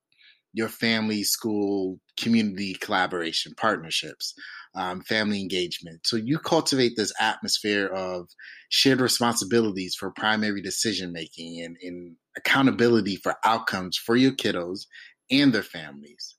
your 0.53 0.69
family, 0.69 1.23
school, 1.23 1.99
community 2.19 2.73
collaboration 2.73 3.53
partnerships, 3.55 4.33
um, 4.75 5.01
family 5.01 5.41
engagement. 5.41 6.05
So 6.05 6.17
you 6.17 6.39
cultivate 6.39 6.93
this 6.95 7.13
atmosphere 7.19 7.85
of 7.87 8.29
shared 8.69 9.01
responsibilities 9.01 9.95
for 9.95 10.11
primary 10.11 10.61
decision 10.61 11.13
making 11.13 11.61
and, 11.63 11.77
and 11.81 12.15
accountability 12.35 13.15
for 13.15 13.35
outcomes 13.45 13.95
for 13.95 14.15
your 14.15 14.31
kiddos 14.31 14.87
and 15.29 15.53
their 15.53 15.63
families 15.63 16.35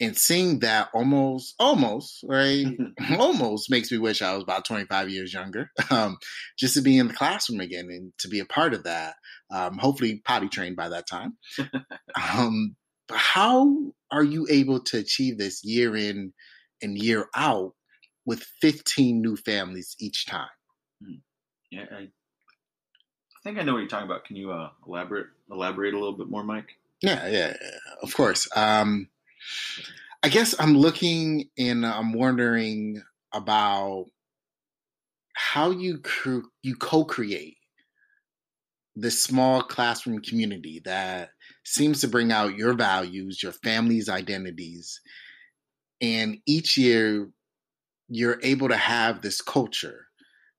and 0.00 0.16
seeing 0.16 0.58
that 0.60 0.88
almost 0.94 1.54
almost 1.58 2.24
right? 2.28 2.66
Almost 3.18 3.70
makes 3.70 3.90
me 3.90 3.98
wish 3.98 4.22
i 4.22 4.34
was 4.34 4.42
about 4.42 4.64
25 4.64 5.08
years 5.08 5.32
younger 5.32 5.70
um, 5.90 6.18
just 6.58 6.74
to 6.74 6.82
be 6.82 6.98
in 6.98 7.08
the 7.08 7.14
classroom 7.14 7.60
again 7.60 7.88
and 7.90 8.12
to 8.18 8.28
be 8.28 8.40
a 8.40 8.44
part 8.44 8.74
of 8.74 8.84
that 8.84 9.14
um, 9.50 9.78
hopefully 9.78 10.22
potty 10.24 10.48
trained 10.48 10.76
by 10.76 10.88
that 10.88 11.06
time. 11.06 11.36
Um, 12.34 12.76
how 13.10 13.92
are 14.10 14.24
you 14.24 14.46
able 14.48 14.80
to 14.80 14.98
achieve 14.98 15.36
this 15.36 15.62
year 15.62 15.94
in 15.94 16.32
and 16.80 16.96
year 16.96 17.26
out 17.36 17.74
with 18.24 18.42
15 18.62 19.20
new 19.20 19.36
families 19.36 19.96
each 20.00 20.24
time? 20.24 20.48
Hmm. 21.04 21.16
yeah 21.70 21.84
I, 21.92 21.96
I 22.04 22.08
think 23.44 23.58
i 23.58 23.62
know 23.62 23.74
what 23.74 23.80
you're 23.80 23.88
talking 23.88 24.06
about. 24.06 24.24
Can 24.24 24.36
you 24.36 24.50
uh, 24.50 24.70
elaborate 24.86 25.26
elaborate 25.50 25.92
a 25.92 25.98
little 25.98 26.16
bit 26.16 26.30
more 26.30 26.42
mike? 26.42 26.70
Yeah 27.02 27.28
yeah, 27.28 27.54
yeah 27.60 27.78
of 28.02 28.14
course. 28.14 28.48
Um, 28.56 29.08
I 30.22 30.28
guess 30.28 30.54
I'm 30.58 30.76
looking 30.76 31.50
and 31.58 31.86
I'm 31.86 32.12
wondering 32.12 33.02
about 33.32 34.06
how 35.34 35.70
you 35.70 36.00
you 36.62 36.74
co-create 36.76 37.58
this 38.96 39.22
small 39.22 39.62
classroom 39.62 40.20
community 40.20 40.80
that 40.86 41.30
seems 41.64 42.00
to 42.00 42.08
bring 42.08 42.32
out 42.32 42.56
your 42.56 42.72
values, 42.72 43.42
your 43.42 43.52
family's 43.52 44.08
identities. 44.08 45.00
And 46.00 46.38
each 46.46 46.78
year, 46.78 47.28
you're 48.08 48.40
able 48.42 48.68
to 48.68 48.76
have 48.76 49.20
this 49.20 49.42
culture 49.42 50.06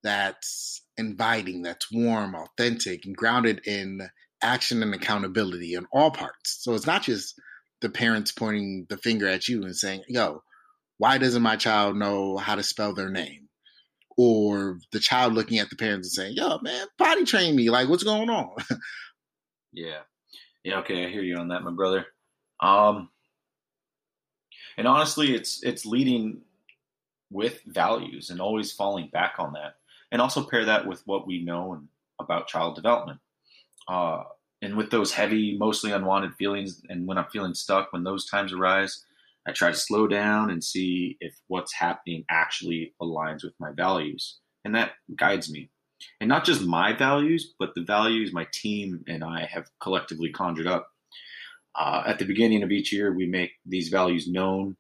that's 0.04 0.84
inviting, 0.98 1.64
that's 1.64 1.92
warm, 1.92 2.36
authentic, 2.36 3.06
and 3.06 3.16
grounded 3.16 3.62
in 3.66 4.08
action 4.44 4.84
and 4.84 4.94
accountability 4.94 5.74
in 5.74 5.88
all 5.92 6.12
parts. 6.12 6.58
So 6.62 6.76
it's 6.76 6.86
not 6.86 7.02
just 7.02 7.34
the 7.82 7.90
parents 7.90 8.32
pointing 8.32 8.86
the 8.90 8.98
finger 8.98 9.28
at 9.28 9.48
you 9.48 9.64
and 9.64 9.76
saying, 9.76 10.04
yo, 10.08 10.44
why 10.98 11.18
doesn't 11.18 11.42
my 11.42 11.56
child 11.56 11.96
know 11.96 12.38
how 12.38 12.56
to 12.56 12.64
spell 12.64 12.94
their 12.94 13.10
name? 13.10 13.50
Or 14.18 14.80
the 14.92 15.00
child 15.00 15.34
looking 15.34 15.60
at 15.60 15.70
the 15.70 15.76
parents 15.76 16.08
and 16.08 16.26
saying, 16.26 16.38
yo, 16.38 16.58
man, 16.60 16.88
potty 16.98 17.24
train 17.24 17.56
me. 17.56 17.70
Like, 17.70 17.88
what's 17.88 18.04
going 18.04 18.30
on? 18.30 18.56
yeah. 19.72 20.00
Yeah, 20.64 20.80
okay, 20.80 21.06
I 21.06 21.10
hear 21.10 21.22
you 21.22 21.38
on 21.38 21.50
that, 21.50 21.64
my 21.64 21.72
brother. 21.72 22.06
Um 22.60 23.10
and 24.78 24.88
honestly 24.88 25.36
it's 25.36 25.64
it's 25.64 25.86
leading 25.86 26.42
with 27.30 27.62
values 27.66 28.30
and 28.30 28.42
always 28.42 28.72
falling 28.72 29.10
back 29.12 29.36
on 29.40 29.54
that. 29.54 29.76
And 30.12 30.22
also 30.22 30.44
pair 30.44 30.66
that 30.66 30.88
with 30.88 31.02
what 31.06 31.28
we 31.28 31.44
know 31.44 31.82
about 32.20 32.48
child 32.48 32.76
development. 32.76 33.20
Uh, 33.88 34.24
and 34.62 34.76
with 34.76 34.90
those 34.90 35.14
heavy, 35.14 35.58
mostly 35.58 35.92
unwanted 35.92 36.34
feelings, 36.36 36.82
and 36.90 37.08
when 37.08 37.18
I'm 37.18 37.30
feeling 37.32 37.54
stuck, 37.54 37.94
when 37.94 38.04
those 38.04 38.26
times 38.26 38.54
arise, 38.54 39.06
I 39.48 39.52
try 39.52 39.70
to 39.70 39.78
slow 39.78 40.08
down 40.08 40.50
and 40.50 40.64
see 40.64 41.18
if 41.22 41.36
what's 41.48 41.74
happening 41.74 42.26
actually 42.30 42.94
aligns 43.02 43.44
with 43.44 43.54
my 43.60 43.72
values. 43.72 44.40
And 44.66 44.76
that 44.76 44.92
guides 45.16 45.52
me. 45.52 45.70
And 46.20 46.28
not 46.28 46.44
just 46.44 46.66
my 46.66 46.94
values, 46.94 47.54
but 47.58 47.74
the 47.74 47.84
values 47.84 48.34
my 48.34 48.48
team 48.52 49.04
and 49.08 49.24
I 49.24 49.46
have 49.46 49.70
collectively 49.80 50.32
conjured 50.32 50.68
up. 50.68 50.90
Uh, 51.76 52.04
at 52.06 52.20
the 52.20 52.26
beginning 52.26 52.64
of 52.64 52.72
each 52.72 52.92
year, 52.92 53.14
we 53.14 53.28
make 53.28 53.52
these 53.66 53.90
values 53.90 54.28
known 54.28 54.76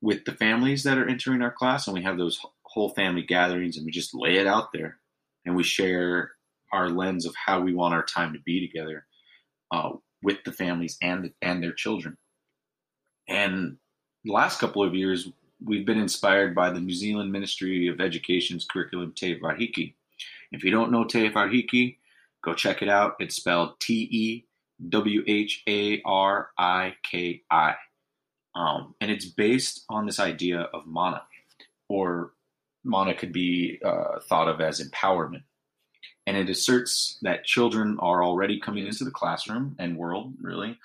with 0.00 0.24
the 0.24 0.32
families 0.32 0.84
that 0.84 0.98
are 0.98 1.08
entering 1.08 1.42
our 1.42 1.50
class, 1.50 1.86
and 1.86 1.94
we 1.94 2.02
have 2.02 2.18
those 2.18 2.40
whole 2.62 2.90
family 2.90 3.22
gatherings, 3.22 3.76
and 3.76 3.84
we 3.84 3.92
just 3.92 4.14
lay 4.14 4.36
it 4.36 4.46
out 4.46 4.72
there, 4.72 4.98
and 5.44 5.56
we 5.56 5.62
share 5.62 6.32
our 6.74 6.90
lens 6.90 7.24
of 7.24 7.34
how 7.36 7.60
we 7.60 7.72
want 7.72 7.94
our 7.94 8.04
time 8.04 8.32
to 8.32 8.40
be 8.40 8.66
together 8.66 9.06
uh, 9.70 9.90
with 10.22 10.38
the 10.44 10.52
families 10.52 10.98
and 11.00 11.30
and 11.40 11.62
their 11.62 11.72
children. 11.72 12.16
And 13.28 13.76
the 14.24 14.32
last 14.32 14.58
couple 14.58 14.82
of 14.82 14.94
years, 14.94 15.30
we've 15.64 15.86
been 15.86 15.98
inspired 16.00 16.54
by 16.54 16.70
the 16.70 16.80
New 16.80 16.94
Zealand 16.94 17.30
Ministry 17.32 17.88
of 17.88 18.00
Education's 18.00 18.66
curriculum 18.70 19.12
Te 19.16 19.38
Whariki. 19.40 19.94
If 20.52 20.64
you 20.64 20.70
don't 20.70 20.92
know 20.92 21.04
Te 21.04 21.30
Whariki, 21.30 21.96
go 22.42 22.54
check 22.54 22.82
it 22.82 22.88
out. 22.88 23.14
It's 23.20 23.36
spelled 23.36 23.80
T 23.80 24.08
E 24.10 24.44
W 24.88 25.22
H 25.26 25.62
A 25.68 26.02
R 26.04 26.50
I 26.58 26.94
K 27.10 27.42
I. 27.50 27.74
Um, 28.56 28.94
and 29.00 29.10
it's 29.10 29.26
based 29.26 29.84
on 29.88 30.06
this 30.06 30.20
idea 30.20 30.60
of 30.72 30.86
mana, 30.86 31.22
or 31.88 32.32
mana 32.84 33.14
could 33.14 33.32
be 33.32 33.80
uh, 33.84 34.20
thought 34.28 34.48
of 34.48 34.60
as 34.60 34.80
empowerment 34.80 35.42
and 36.26 36.36
it 36.36 36.48
asserts 36.48 37.18
that 37.22 37.44
children 37.44 37.98
are 38.00 38.24
already 38.24 38.58
coming 38.58 38.86
into 38.86 39.04
the 39.04 39.10
classroom 39.10 39.76
and 39.78 39.96
world 39.96 40.34
really 40.40 40.78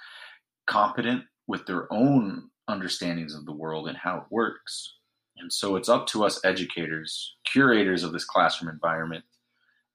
competent 0.68 1.24
with 1.48 1.66
their 1.66 1.92
own 1.92 2.50
understandings 2.68 3.34
of 3.34 3.46
the 3.46 3.52
world 3.52 3.88
and 3.88 3.98
how 3.98 4.18
it 4.18 4.24
works. 4.30 4.94
And 5.38 5.52
so 5.52 5.76
it's 5.76 5.90
up 5.90 6.06
to 6.08 6.26
us 6.26 6.44
educators, 6.44 7.36
curators 7.46 8.04
of 8.04 8.12
this 8.12 8.26
classroom 8.26 8.70
environment, 8.70 9.24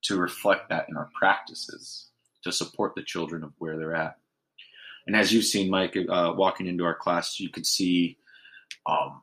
to 0.02 0.18
reflect 0.18 0.68
that 0.68 0.86
in 0.88 0.96
our 0.96 1.08
practices 1.18 2.08
to 2.42 2.52
support 2.52 2.94
the 2.94 3.02
children 3.02 3.42
of 3.42 3.52
where 3.58 3.78
they're 3.78 3.94
at. 3.94 4.18
And 5.06 5.14
as 5.14 5.32
you've 5.32 5.44
seen, 5.44 5.70
Mike, 5.70 5.96
uh, 5.96 6.32
walking 6.36 6.66
into 6.66 6.84
our 6.84 6.94
class, 6.94 7.38
you 7.38 7.50
could 7.50 7.66
see 7.66 8.18
um, 8.86 9.22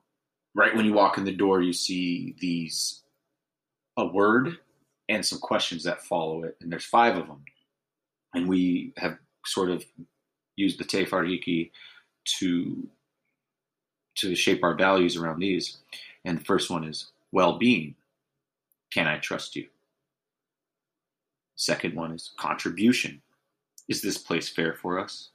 right 0.56 0.76
when 0.76 0.86
you 0.86 0.94
walk 0.94 1.18
in 1.18 1.26
the 1.26 1.32
door, 1.32 1.62
you 1.62 1.74
see 1.74 2.36
these 2.40 3.02
a 3.98 4.06
word 4.06 4.58
and 5.10 5.26
some 5.26 5.40
questions 5.40 5.84
that 5.84 6.04
follow 6.04 6.44
it. 6.44 6.58
And 6.62 6.72
there's 6.72 6.86
five 6.86 7.18
of 7.18 7.28
them. 7.28 7.44
And 8.34 8.48
we 8.48 8.94
have 8.98 9.18
sort 9.46 9.70
of 9.70 9.84
used 10.56 10.80
the 10.80 10.84
Te 10.84 11.06
Whariki 11.06 11.72
to 12.40 12.88
to 14.16 14.36
shape 14.36 14.64
our 14.64 14.76
values 14.76 15.16
around 15.16 15.40
these. 15.40 15.78
And 16.26 16.40
the 16.40 16.44
first 16.44 16.70
one 16.70 16.84
is 16.84 17.12
well-being. 17.32 17.96
Can 18.92 19.08
I 19.08 19.18
trust 19.18 19.56
you? 19.56 19.68
Second 21.56 21.96
one 21.96 22.12
is 22.12 22.32
contribution. 22.38 23.22
Is 23.88 24.02
this 24.02 24.18
place 24.18 24.50
fair 24.50 24.74
for 24.74 25.00
us? 25.00 25.30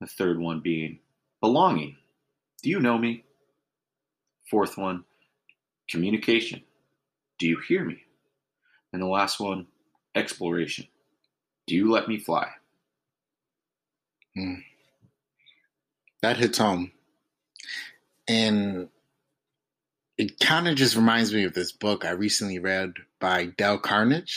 The 0.00 0.06
third 0.06 0.38
one 0.38 0.60
being 0.60 0.98
belonging. 1.40 1.96
Do 2.62 2.70
you 2.70 2.78
know 2.78 2.98
me? 2.98 3.24
Fourth 4.50 4.76
one, 4.76 5.04
communication. 5.88 6.62
Do 7.38 7.46
you 7.46 7.58
hear 7.66 7.84
me? 7.84 8.01
And 8.92 9.02
the 9.02 9.06
last 9.06 9.40
one, 9.40 9.66
exploration. 10.14 10.86
Do 11.66 11.74
you 11.74 11.90
let 11.90 12.08
me 12.08 12.18
fly? 12.18 12.48
Hmm. 14.34 14.54
That 16.22 16.36
hits 16.36 16.58
home. 16.58 16.92
And 18.28 18.88
it 20.18 20.38
kind 20.38 20.68
of 20.68 20.76
just 20.76 20.96
reminds 20.96 21.32
me 21.32 21.44
of 21.44 21.54
this 21.54 21.72
book 21.72 22.04
I 22.04 22.10
recently 22.10 22.58
read 22.58 22.94
by 23.18 23.46
Dale 23.46 23.78
Carnegie 23.78 24.30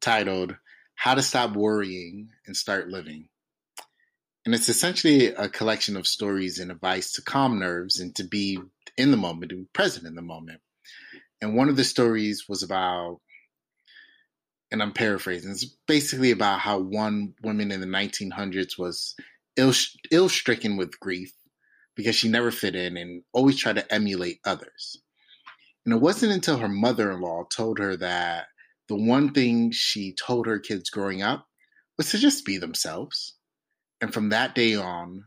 titled 0.00 0.56
How 0.94 1.14
to 1.14 1.22
Stop 1.22 1.56
Worrying 1.56 2.30
and 2.46 2.56
Start 2.56 2.88
Living. 2.88 3.28
And 4.44 4.54
it's 4.54 4.68
essentially 4.68 5.26
a 5.26 5.48
collection 5.48 5.96
of 5.96 6.06
stories 6.06 6.58
and 6.58 6.70
advice 6.70 7.12
to 7.12 7.22
calm 7.22 7.58
nerves 7.58 8.00
and 8.00 8.14
to 8.16 8.24
be 8.24 8.58
in 8.96 9.10
the 9.10 9.16
moment, 9.16 9.50
to 9.50 9.56
be 9.56 9.66
present 9.72 10.06
in 10.06 10.14
the 10.14 10.22
moment. 10.22 10.60
And 11.40 11.56
one 11.56 11.68
of 11.68 11.76
the 11.76 11.84
stories 11.84 12.48
was 12.48 12.62
about 12.62 13.20
and 14.70 14.82
I'm 14.82 14.92
paraphrasing. 14.92 15.50
It's 15.50 15.64
basically 15.64 16.30
about 16.30 16.60
how 16.60 16.78
one 16.78 17.34
woman 17.42 17.70
in 17.70 17.80
the 17.80 17.86
1900s 17.86 18.78
was 18.78 19.14
ill 19.56 19.72
ill 20.10 20.28
stricken 20.28 20.76
with 20.76 21.00
grief 21.00 21.32
because 21.94 22.14
she 22.14 22.28
never 22.28 22.50
fit 22.50 22.76
in 22.76 22.96
and 22.96 23.22
always 23.32 23.56
tried 23.56 23.76
to 23.76 23.92
emulate 23.92 24.40
others. 24.44 25.02
And 25.84 25.94
it 25.94 26.00
wasn't 26.00 26.32
until 26.32 26.58
her 26.58 26.68
mother-in-law 26.68 27.44
told 27.50 27.78
her 27.78 27.96
that 27.96 28.48
the 28.88 28.96
one 28.96 29.32
thing 29.32 29.70
she 29.72 30.14
told 30.14 30.46
her 30.46 30.58
kids 30.58 30.90
growing 30.90 31.22
up 31.22 31.46
was 31.96 32.10
to 32.10 32.18
just 32.18 32.44
be 32.44 32.58
themselves. 32.58 33.34
And 34.00 34.12
from 34.12 34.28
that 34.28 34.54
day 34.54 34.76
on, 34.76 35.24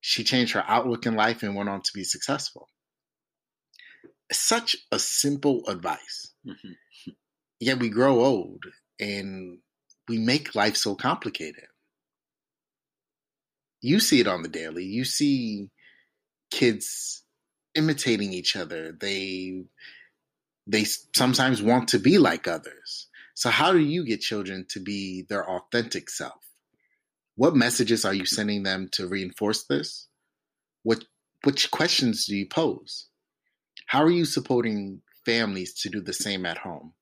she 0.00 0.22
changed 0.22 0.52
her 0.52 0.64
outlook 0.68 1.06
in 1.06 1.14
life 1.14 1.42
and 1.42 1.56
went 1.56 1.70
on 1.70 1.80
to 1.80 1.90
be 1.94 2.04
successful. 2.04 2.68
Such 4.30 4.76
a 4.92 4.98
simple 4.98 5.66
advice. 5.66 6.32
Mm-hmm 6.46 6.72
yet 7.60 7.78
we 7.78 7.88
grow 7.88 8.24
old 8.24 8.64
and 9.00 9.58
we 10.08 10.18
make 10.18 10.54
life 10.54 10.76
so 10.76 10.94
complicated. 10.94 11.64
You 13.80 14.00
see 14.00 14.20
it 14.20 14.28
on 14.28 14.42
the 14.42 14.48
daily. 14.48 14.84
You 14.84 15.04
see 15.04 15.70
kids 16.50 17.22
imitating 17.74 18.32
each 18.32 18.56
other. 18.56 18.92
They 18.92 19.64
they 20.66 20.84
sometimes 21.14 21.62
want 21.62 21.88
to 21.88 21.98
be 21.98 22.18
like 22.18 22.48
others. 22.48 23.08
So 23.34 23.50
how 23.50 23.72
do 23.72 23.78
you 23.78 24.06
get 24.06 24.20
children 24.20 24.64
to 24.70 24.80
be 24.80 25.26
their 25.28 25.48
authentic 25.48 26.08
self? 26.08 26.40
What 27.36 27.56
messages 27.56 28.04
are 28.04 28.14
you 28.14 28.24
sending 28.24 28.62
them 28.62 28.88
to 28.92 29.08
reinforce 29.08 29.64
this? 29.64 30.08
What 30.82 31.04
which 31.42 31.70
questions 31.70 32.26
do 32.26 32.36
you 32.36 32.46
pose? 32.46 33.08
How 33.86 34.02
are 34.02 34.10
you 34.10 34.24
supporting 34.24 35.02
families 35.26 35.74
to 35.82 35.90
do 35.90 36.00
the 36.00 36.12
same 36.12 36.46
at 36.46 36.58
home? 36.58 36.94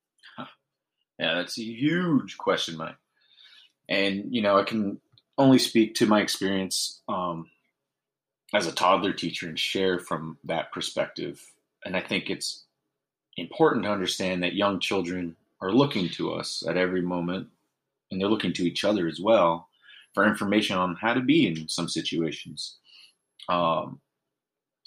Yeah, 1.22 1.34
that's 1.36 1.56
a 1.56 1.62
huge 1.62 2.36
question, 2.36 2.76
Mike. 2.76 2.96
And 3.88 4.34
you 4.34 4.42
know, 4.42 4.58
I 4.58 4.64
can 4.64 5.00
only 5.38 5.58
speak 5.58 5.94
to 5.96 6.06
my 6.06 6.20
experience 6.20 7.00
um, 7.08 7.48
as 8.52 8.66
a 8.66 8.72
toddler 8.72 9.12
teacher 9.12 9.48
and 9.48 9.56
share 9.56 10.00
from 10.00 10.36
that 10.42 10.72
perspective. 10.72 11.40
And 11.84 11.96
I 11.96 12.00
think 12.00 12.28
it's 12.28 12.64
important 13.36 13.84
to 13.84 13.92
understand 13.92 14.42
that 14.42 14.56
young 14.56 14.80
children 14.80 15.36
are 15.60 15.70
looking 15.70 16.08
to 16.10 16.32
us 16.32 16.64
at 16.68 16.76
every 16.76 17.02
moment, 17.02 17.46
and 18.10 18.20
they're 18.20 18.28
looking 18.28 18.52
to 18.54 18.66
each 18.66 18.84
other 18.84 19.06
as 19.06 19.20
well 19.20 19.68
for 20.14 20.26
information 20.26 20.76
on 20.76 20.96
how 21.00 21.14
to 21.14 21.20
be 21.20 21.46
in 21.46 21.68
some 21.68 21.88
situations. 21.88 22.78
Um, 23.48 24.00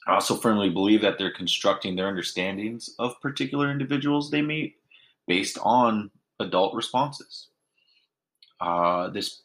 I 0.06 0.16
also 0.16 0.36
firmly 0.36 0.70
believe 0.70 1.02
that 1.02 1.18
they're 1.18 1.32
constructing 1.32 1.96
their 1.96 2.10
understandings 2.10 2.90
of 3.00 3.22
particular 3.22 3.72
individuals 3.72 4.30
they 4.30 4.42
meet 4.42 4.76
based 5.28 5.58
on 5.64 6.12
adult 6.40 6.76
responses. 6.76 7.48
Uh, 8.60 9.10
this 9.10 9.42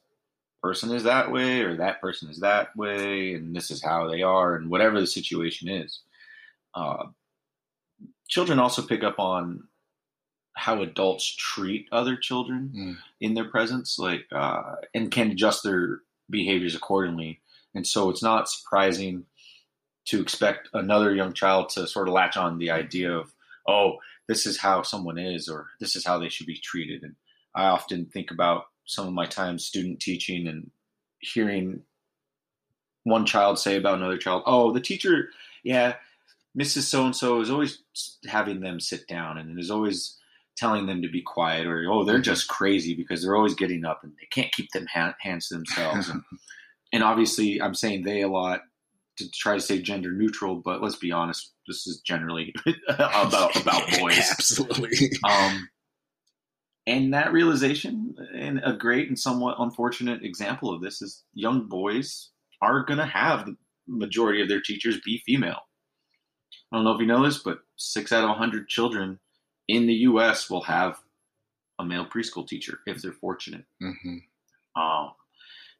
person 0.63 0.93
is 0.93 1.05
that 1.05 1.31
way, 1.33 1.63
or 1.63 1.77
that 1.77 2.01
person 2.01 2.31
is 2.31 2.41
that 2.41 2.75
way, 2.77 3.35
and 3.35 3.55
this 3.55 3.71
is 3.71 3.83
how 3.83 4.09
they 4.09 4.23
are, 4.23 4.57
and 4.57 4.71
whatever 4.71 5.01
the 5.01 5.07
situation 5.07 5.69
is. 5.69 6.01
Uh, 6.75 7.07
children 8.29 8.59
also 8.59 8.83
pick 8.83 9.03
up 9.03 9.19
on 9.19 9.65
how 10.55 10.83
adults 10.83 11.25
treat 11.37 11.89
other 11.93 12.17
children 12.17 12.71
Mm. 12.75 12.97
in 13.21 13.35
their 13.35 13.49
presence, 13.49 13.99
like 13.99 14.27
uh, 14.33 14.77
and 14.95 15.11
can 15.11 15.31
adjust 15.31 15.63
their 15.63 16.03
behaviors 16.29 16.75
accordingly. 16.75 17.41
And 17.75 17.87
so 17.87 18.11
it's 18.11 18.23
not 18.23 18.49
surprising 18.49 19.25
to 20.07 20.21
expect 20.21 20.69
another 20.75 21.15
young 21.15 21.33
child 21.33 21.69
to 21.71 21.87
sort 21.87 22.09
of 22.09 22.15
latch 22.15 22.37
on 22.37 22.59
the 22.59 22.71
idea 22.71 23.13
of, 23.17 23.33
oh, 23.67 23.99
this 24.31 24.47
is 24.47 24.57
how 24.57 24.81
someone 24.83 25.19
is, 25.19 25.49
or 25.49 25.71
this 25.81 25.97
is 25.97 26.07
how 26.07 26.17
they 26.17 26.29
should 26.29 26.47
be 26.47 26.57
treated. 26.57 27.03
And 27.03 27.17
I 27.53 27.65
often 27.65 28.07
think 28.07 28.31
about 28.31 28.67
some 28.87 29.09
of 29.09 29.13
my 29.13 29.27
time 29.27 29.59
student 29.59 29.99
teaching 29.99 30.47
and 30.47 30.71
hearing 31.19 31.83
one 33.03 33.27
child 33.27 33.59
say 33.59 33.77
about 33.77 33.99
another 33.99 34.19
child, 34.19 34.45
oh, 34.47 34.73
the 34.73 34.81
teacher, 34.81 35.31
yeah, 35.65 35.95
Mrs. 36.57 36.83
So 36.83 37.07
and 37.07 37.17
so 37.17 37.41
is 37.41 37.51
always 37.51 37.83
having 38.25 38.61
them 38.61 38.79
sit 38.79 39.09
down 39.09 39.37
and 39.37 39.59
is 39.59 39.69
always 39.71 40.17
telling 40.57 40.87
them 40.87 41.03
to 41.03 41.09
be 41.09 41.23
quiet, 41.23 41.67
or 41.67 41.91
oh, 41.91 42.05
they're 42.05 42.21
just 42.21 42.47
crazy 42.47 42.95
because 42.95 43.25
they're 43.25 43.37
always 43.37 43.57
getting 43.57 43.85
up 43.85 44.05
and 44.05 44.13
they 44.13 44.29
can't 44.31 44.53
keep 44.53 44.71
them 44.71 44.87
ha- 44.95 45.17
hands 45.21 45.49
to 45.49 45.55
themselves. 45.55 46.09
and, 46.11 46.23
and 46.93 47.03
obviously, 47.03 47.61
I'm 47.61 47.75
saying 47.75 48.05
they 48.05 48.21
a 48.21 48.29
lot 48.29 48.61
to 49.17 49.29
try 49.33 49.55
to 49.55 49.61
say 49.61 49.83
gender 49.83 50.13
neutral, 50.13 50.55
but 50.55 50.81
let's 50.81 50.95
be 50.95 51.11
honest, 51.11 51.51
this 51.71 51.87
is 51.87 52.01
generally 52.01 52.53
about 52.89 53.55
about 53.61 53.89
boys. 53.99 54.19
Absolutely. 54.19 55.11
Um, 55.25 55.69
and 56.87 57.15
that 57.15 57.33
realization, 57.33 58.15
and 58.35 58.61
a 58.65 58.73
great 58.73 59.09
and 59.09 59.19
somewhat 59.19 59.57
unfortunate 59.61 60.25
example 60.25 60.75
of 60.75 60.83
this 60.83 61.01
is 61.01 61.23
young 61.33 61.69
boys 61.69 62.31
are 62.61 62.85
going 62.85 62.99
to 62.99 63.07
have 63.07 63.47
the 63.47 63.57
majority 63.87 64.43
of 64.43 64.49
their 64.49 64.61
teachers 64.61 64.99
be 65.05 65.23
female. 65.25 65.61
I 66.73 66.77
don't 66.77 66.85
know 66.85 66.93
if 66.93 67.01
you 67.01 67.07
know 67.07 67.25
this, 67.25 67.39
but 67.39 67.59
six 67.77 68.13
out 68.13 68.25
of 68.25 68.31
100 68.31 68.69
children 68.69 69.21
in 69.69 69.87
the 69.87 69.95
U.S. 69.95 70.51
will 70.51 70.63
have 70.63 70.99
a 71.79 71.85
male 71.85 72.07
preschool 72.07 72.47
teacher 72.47 72.81
if 72.87 73.01
they're 73.01 73.13
fortunate. 73.13 73.65
hmm 73.81 74.19
Um, 74.77 75.13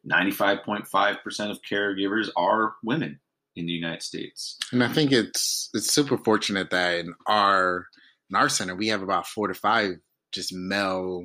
95.5% 0.09 1.51
of 1.51 1.59
caregivers 1.69 2.29
are 2.35 2.75
women 2.83 3.19
in 3.55 3.65
the 3.65 3.71
United 3.73 4.01
States. 4.01 4.57
And 4.71 4.83
I 4.83 4.87
think 4.87 5.11
it's 5.11 5.69
it's 5.73 5.91
super 5.93 6.17
fortunate 6.17 6.69
that 6.71 6.99
in 6.99 7.13
our 7.27 7.85
in 8.29 8.35
our 8.35 8.49
center 8.49 8.75
we 8.75 8.87
have 8.87 9.01
about 9.01 9.27
four 9.27 9.47
to 9.47 9.53
five 9.53 9.91
just 10.31 10.53
male 10.53 11.23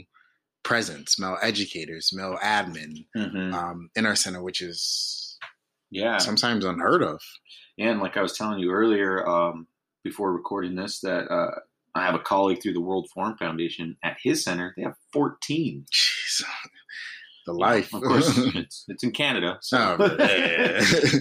presence, 0.64 1.18
male 1.18 1.38
educators, 1.42 2.10
male 2.12 2.36
admin 2.42 3.06
Mm-hmm. 3.16 3.54
um, 3.54 3.90
in 3.94 4.04
our 4.06 4.16
center, 4.16 4.42
which 4.42 4.60
is 4.60 5.38
Yeah. 5.90 6.18
sometimes 6.18 6.64
unheard 6.64 7.02
of. 7.04 7.20
And 7.78 8.00
like 8.00 8.16
I 8.16 8.22
was 8.22 8.36
telling 8.36 8.58
you 8.58 8.72
earlier, 8.72 9.24
um, 9.28 9.68
before 10.02 10.32
recording 10.32 10.74
this, 10.74 11.00
that 11.00 11.30
uh, 11.30 11.60
I 11.94 12.04
have 12.04 12.14
a 12.16 12.18
colleague 12.18 12.62
through 12.62 12.72
the 12.72 12.80
World 12.80 13.08
Forum 13.14 13.36
Foundation 13.38 13.96
at 14.02 14.16
his 14.22 14.42
center. 14.42 14.72
They 14.76 14.82
have 14.82 14.96
14. 15.12 15.84
Jeez, 15.92 16.42
the 17.46 17.52
life. 17.52 17.94
Of 17.94 18.02
course, 18.02 18.32
it's, 18.56 18.84
it's 18.88 19.04
in 19.04 19.12
Canada. 19.12 19.58
So. 19.60 19.96
Oh, 20.00 20.16
yeah. 20.18 20.80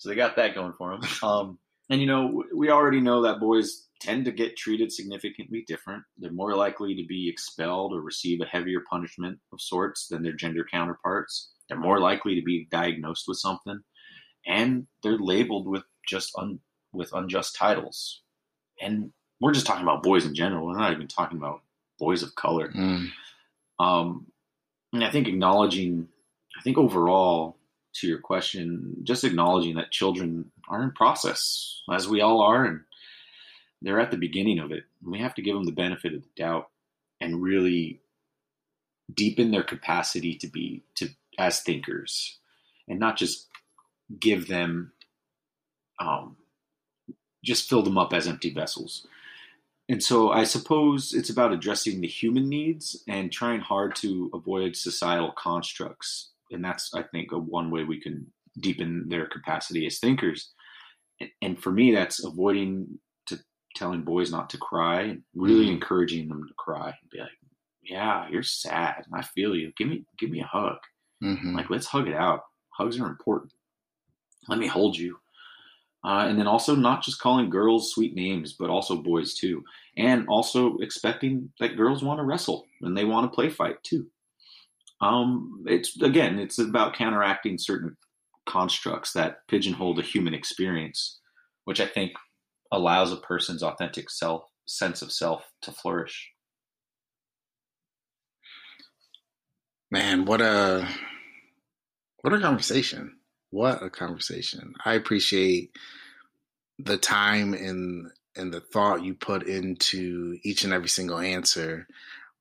so 0.00 0.08
they 0.08 0.14
got 0.16 0.36
that 0.36 0.54
going 0.54 0.72
for 0.76 0.90
them. 0.90 1.08
Um, 1.22 1.58
and 1.90 2.00
you 2.00 2.06
know, 2.06 2.44
we 2.54 2.70
already 2.70 3.00
know 3.00 3.22
that 3.22 3.40
boys 3.40 3.88
tend 4.00 4.24
to 4.24 4.32
get 4.32 4.56
treated 4.56 4.90
significantly 4.92 5.64
different. 5.66 6.04
They're 6.18 6.32
more 6.32 6.54
likely 6.54 6.94
to 6.94 7.04
be 7.06 7.28
expelled 7.28 7.92
or 7.92 8.00
receive 8.00 8.40
a 8.40 8.46
heavier 8.46 8.80
punishment 8.88 9.38
of 9.52 9.60
sorts 9.60 10.06
than 10.08 10.22
their 10.22 10.32
gender 10.32 10.64
counterparts. 10.70 11.50
They're 11.68 11.78
more 11.78 12.00
likely 12.00 12.34
to 12.36 12.42
be 12.42 12.68
diagnosed 12.70 13.24
with 13.28 13.38
something, 13.38 13.80
and 14.46 14.86
they're 15.02 15.18
labeled 15.18 15.66
with 15.66 15.82
just 16.08 16.32
un, 16.38 16.60
with 16.92 17.12
unjust 17.12 17.56
titles. 17.56 18.22
And 18.80 19.12
we're 19.40 19.52
just 19.52 19.66
talking 19.66 19.82
about 19.82 20.02
boys 20.02 20.24
in 20.24 20.34
general. 20.34 20.66
We're 20.66 20.78
not 20.78 20.92
even 20.92 21.08
talking 21.08 21.38
about 21.38 21.60
boys 21.98 22.22
of 22.22 22.34
color. 22.36 22.70
Mm, 22.70 23.08
Um, 23.78 24.26
and 24.92 25.04
I 25.04 25.10
think 25.10 25.28
acknowledging, 25.28 26.08
I 26.58 26.62
think 26.62 26.78
overall 26.78 27.56
to 27.94 28.06
your 28.06 28.18
question, 28.18 28.96
just 29.02 29.24
acknowledging 29.24 29.74
that 29.74 29.90
children 29.90 30.50
are 30.68 30.82
in 30.82 30.92
process, 30.92 31.82
as 31.92 32.08
we 32.08 32.20
all 32.20 32.40
are, 32.40 32.64
and 32.64 32.80
they're 33.82 34.00
at 34.00 34.10
the 34.10 34.16
beginning 34.16 34.58
of 34.58 34.70
it. 34.70 34.84
We 35.04 35.18
have 35.18 35.34
to 35.34 35.42
give 35.42 35.54
them 35.54 35.64
the 35.64 35.72
benefit 35.72 36.14
of 36.14 36.22
the 36.22 36.28
doubt 36.36 36.68
and 37.20 37.42
really 37.42 38.00
deepen 39.12 39.50
their 39.50 39.64
capacity 39.64 40.36
to 40.36 40.46
be 40.46 40.82
to 40.94 41.08
as 41.38 41.60
thinkers, 41.60 42.38
and 42.86 43.00
not 43.00 43.16
just 43.16 43.48
give 44.18 44.48
them, 44.48 44.92
um, 45.98 46.36
just 47.44 47.68
fill 47.68 47.82
them 47.82 47.98
up 47.98 48.12
as 48.12 48.28
empty 48.28 48.50
vessels. 48.50 49.06
And 49.88 50.02
so 50.02 50.30
I 50.30 50.44
suppose 50.44 51.12
it's 51.12 51.30
about 51.30 51.52
addressing 51.52 52.00
the 52.00 52.06
human 52.06 52.48
needs 52.48 53.02
and 53.08 53.32
trying 53.32 53.60
hard 53.60 53.96
to 53.96 54.30
avoid 54.32 54.76
societal 54.76 55.32
constructs. 55.32 56.30
And 56.50 56.64
that's, 56.64 56.92
I 56.94 57.02
think, 57.02 57.32
a 57.32 57.38
one 57.38 57.70
way 57.70 57.84
we 57.84 58.00
can 58.00 58.26
deepen 58.58 59.08
their 59.08 59.26
capacity 59.26 59.86
as 59.86 59.98
thinkers. 59.98 60.52
And 61.42 61.62
for 61.62 61.70
me, 61.70 61.92
that's 61.94 62.24
avoiding 62.24 62.98
to 63.26 63.38
telling 63.76 64.02
boys 64.02 64.32
not 64.32 64.50
to 64.50 64.58
cry 64.58 65.02
and 65.02 65.22
really 65.34 65.66
Mhm. 65.66 65.74
encouraging 65.74 66.28
them 66.28 66.46
to 66.48 66.54
cry 66.54 66.88
and 66.88 67.10
be 67.10 67.18
like, 67.20 67.38
"Yeah, 67.82 68.28
you're 68.28 68.42
sad. 68.42 69.04
and 69.06 69.14
I 69.14 69.22
feel 69.22 69.54
you. 69.54 69.72
Give 69.76 69.88
me, 69.88 70.04
give 70.18 70.30
me 70.30 70.40
a 70.40 70.46
hug. 70.46 70.78
mhm. 71.22 71.54
Like, 71.54 71.68
let's 71.68 71.86
hug 71.86 72.08
it 72.08 72.14
out. 72.14 72.44
Hugs 72.70 72.98
are 72.98 73.06
important. 73.06 73.52
Let 74.48 74.58
me 74.58 74.66
hold 74.66 74.96
you. 74.96 75.20
Uh, 76.02 76.24
and 76.28 76.38
then 76.38 76.46
also 76.46 76.74
not 76.74 77.02
just 77.02 77.20
calling 77.20 77.50
girls 77.50 77.92
sweet 77.92 78.14
names, 78.14 78.54
but 78.54 78.70
also 78.70 78.96
boys 79.02 79.34
too. 79.34 79.62
And 79.98 80.26
also 80.28 80.78
expecting 80.78 81.52
that 81.60 81.76
girls 81.76 82.02
want 82.02 82.18
to 82.20 82.24
wrestle 82.24 82.66
and 82.80 82.96
they 82.96 83.04
want 83.04 83.30
to 83.30 83.34
play 83.34 83.50
fight 83.50 83.82
too. 83.84 84.10
Um, 85.00 85.64
it's 85.66 86.00
again, 86.02 86.38
it's 86.38 86.58
about 86.58 86.94
counteracting 86.94 87.58
certain 87.58 87.96
constructs 88.46 89.12
that 89.12 89.46
pigeonhole 89.48 89.94
the 89.94 90.02
human 90.02 90.34
experience, 90.34 91.20
which 91.64 91.80
I 91.80 91.86
think 91.86 92.12
allows 92.72 93.12
a 93.12 93.16
person's 93.16 93.62
authentic 93.62 94.10
self 94.10 94.44
sense 94.66 95.02
of 95.02 95.12
self 95.12 95.44
to 95.62 95.72
flourish. 95.72 96.30
Man, 99.90 100.24
what 100.24 100.40
a 100.40 100.86
what 102.22 102.34
a 102.34 102.40
conversation. 102.40 103.16
What 103.50 103.82
a 103.82 103.90
conversation. 103.90 104.74
I 104.84 104.94
appreciate 104.94 105.70
the 106.78 106.96
time 106.96 107.54
and 107.54 108.10
and 108.36 108.52
the 108.52 108.60
thought 108.60 109.02
you 109.02 109.14
put 109.14 109.42
into 109.44 110.38
each 110.44 110.64
and 110.64 110.72
every 110.72 110.88
single 110.88 111.18
answer. 111.18 111.86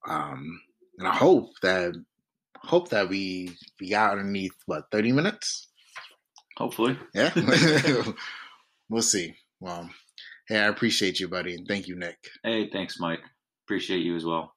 Um 0.07 0.61
and 0.97 1.07
I 1.07 1.15
hope 1.15 1.51
that 1.61 1.93
hope 2.63 2.89
that 2.89 3.09
we 3.09 3.55
we 3.79 3.89
got 3.89 4.11
underneath 4.17 4.53
what 4.65 4.85
30 4.91 5.11
minutes? 5.11 5.67
Hopefully. 6.57 6.97
Yeah. 7.13 7.31
we'll 8.89 9.01
see. 9.01 9.35
Well, 9.59 9.89
hey, 10.47 10.59
I 10.59 10.67
appreciate 10.67 11.19
you, 11.19 11.27
buddy, 11.27 11.55
and 11.55 11.67
thank 11.67 11.87
you, 11.87 11.97
Nick. 11.97 12.17
Hey, 12.43 12.69
thanks, 12.69 12.99
Mike. 12.99 13.21
Appreciate 13.65 13.99
you 13.99 14.15
as 14.15 14.25
well. 14.25 14.53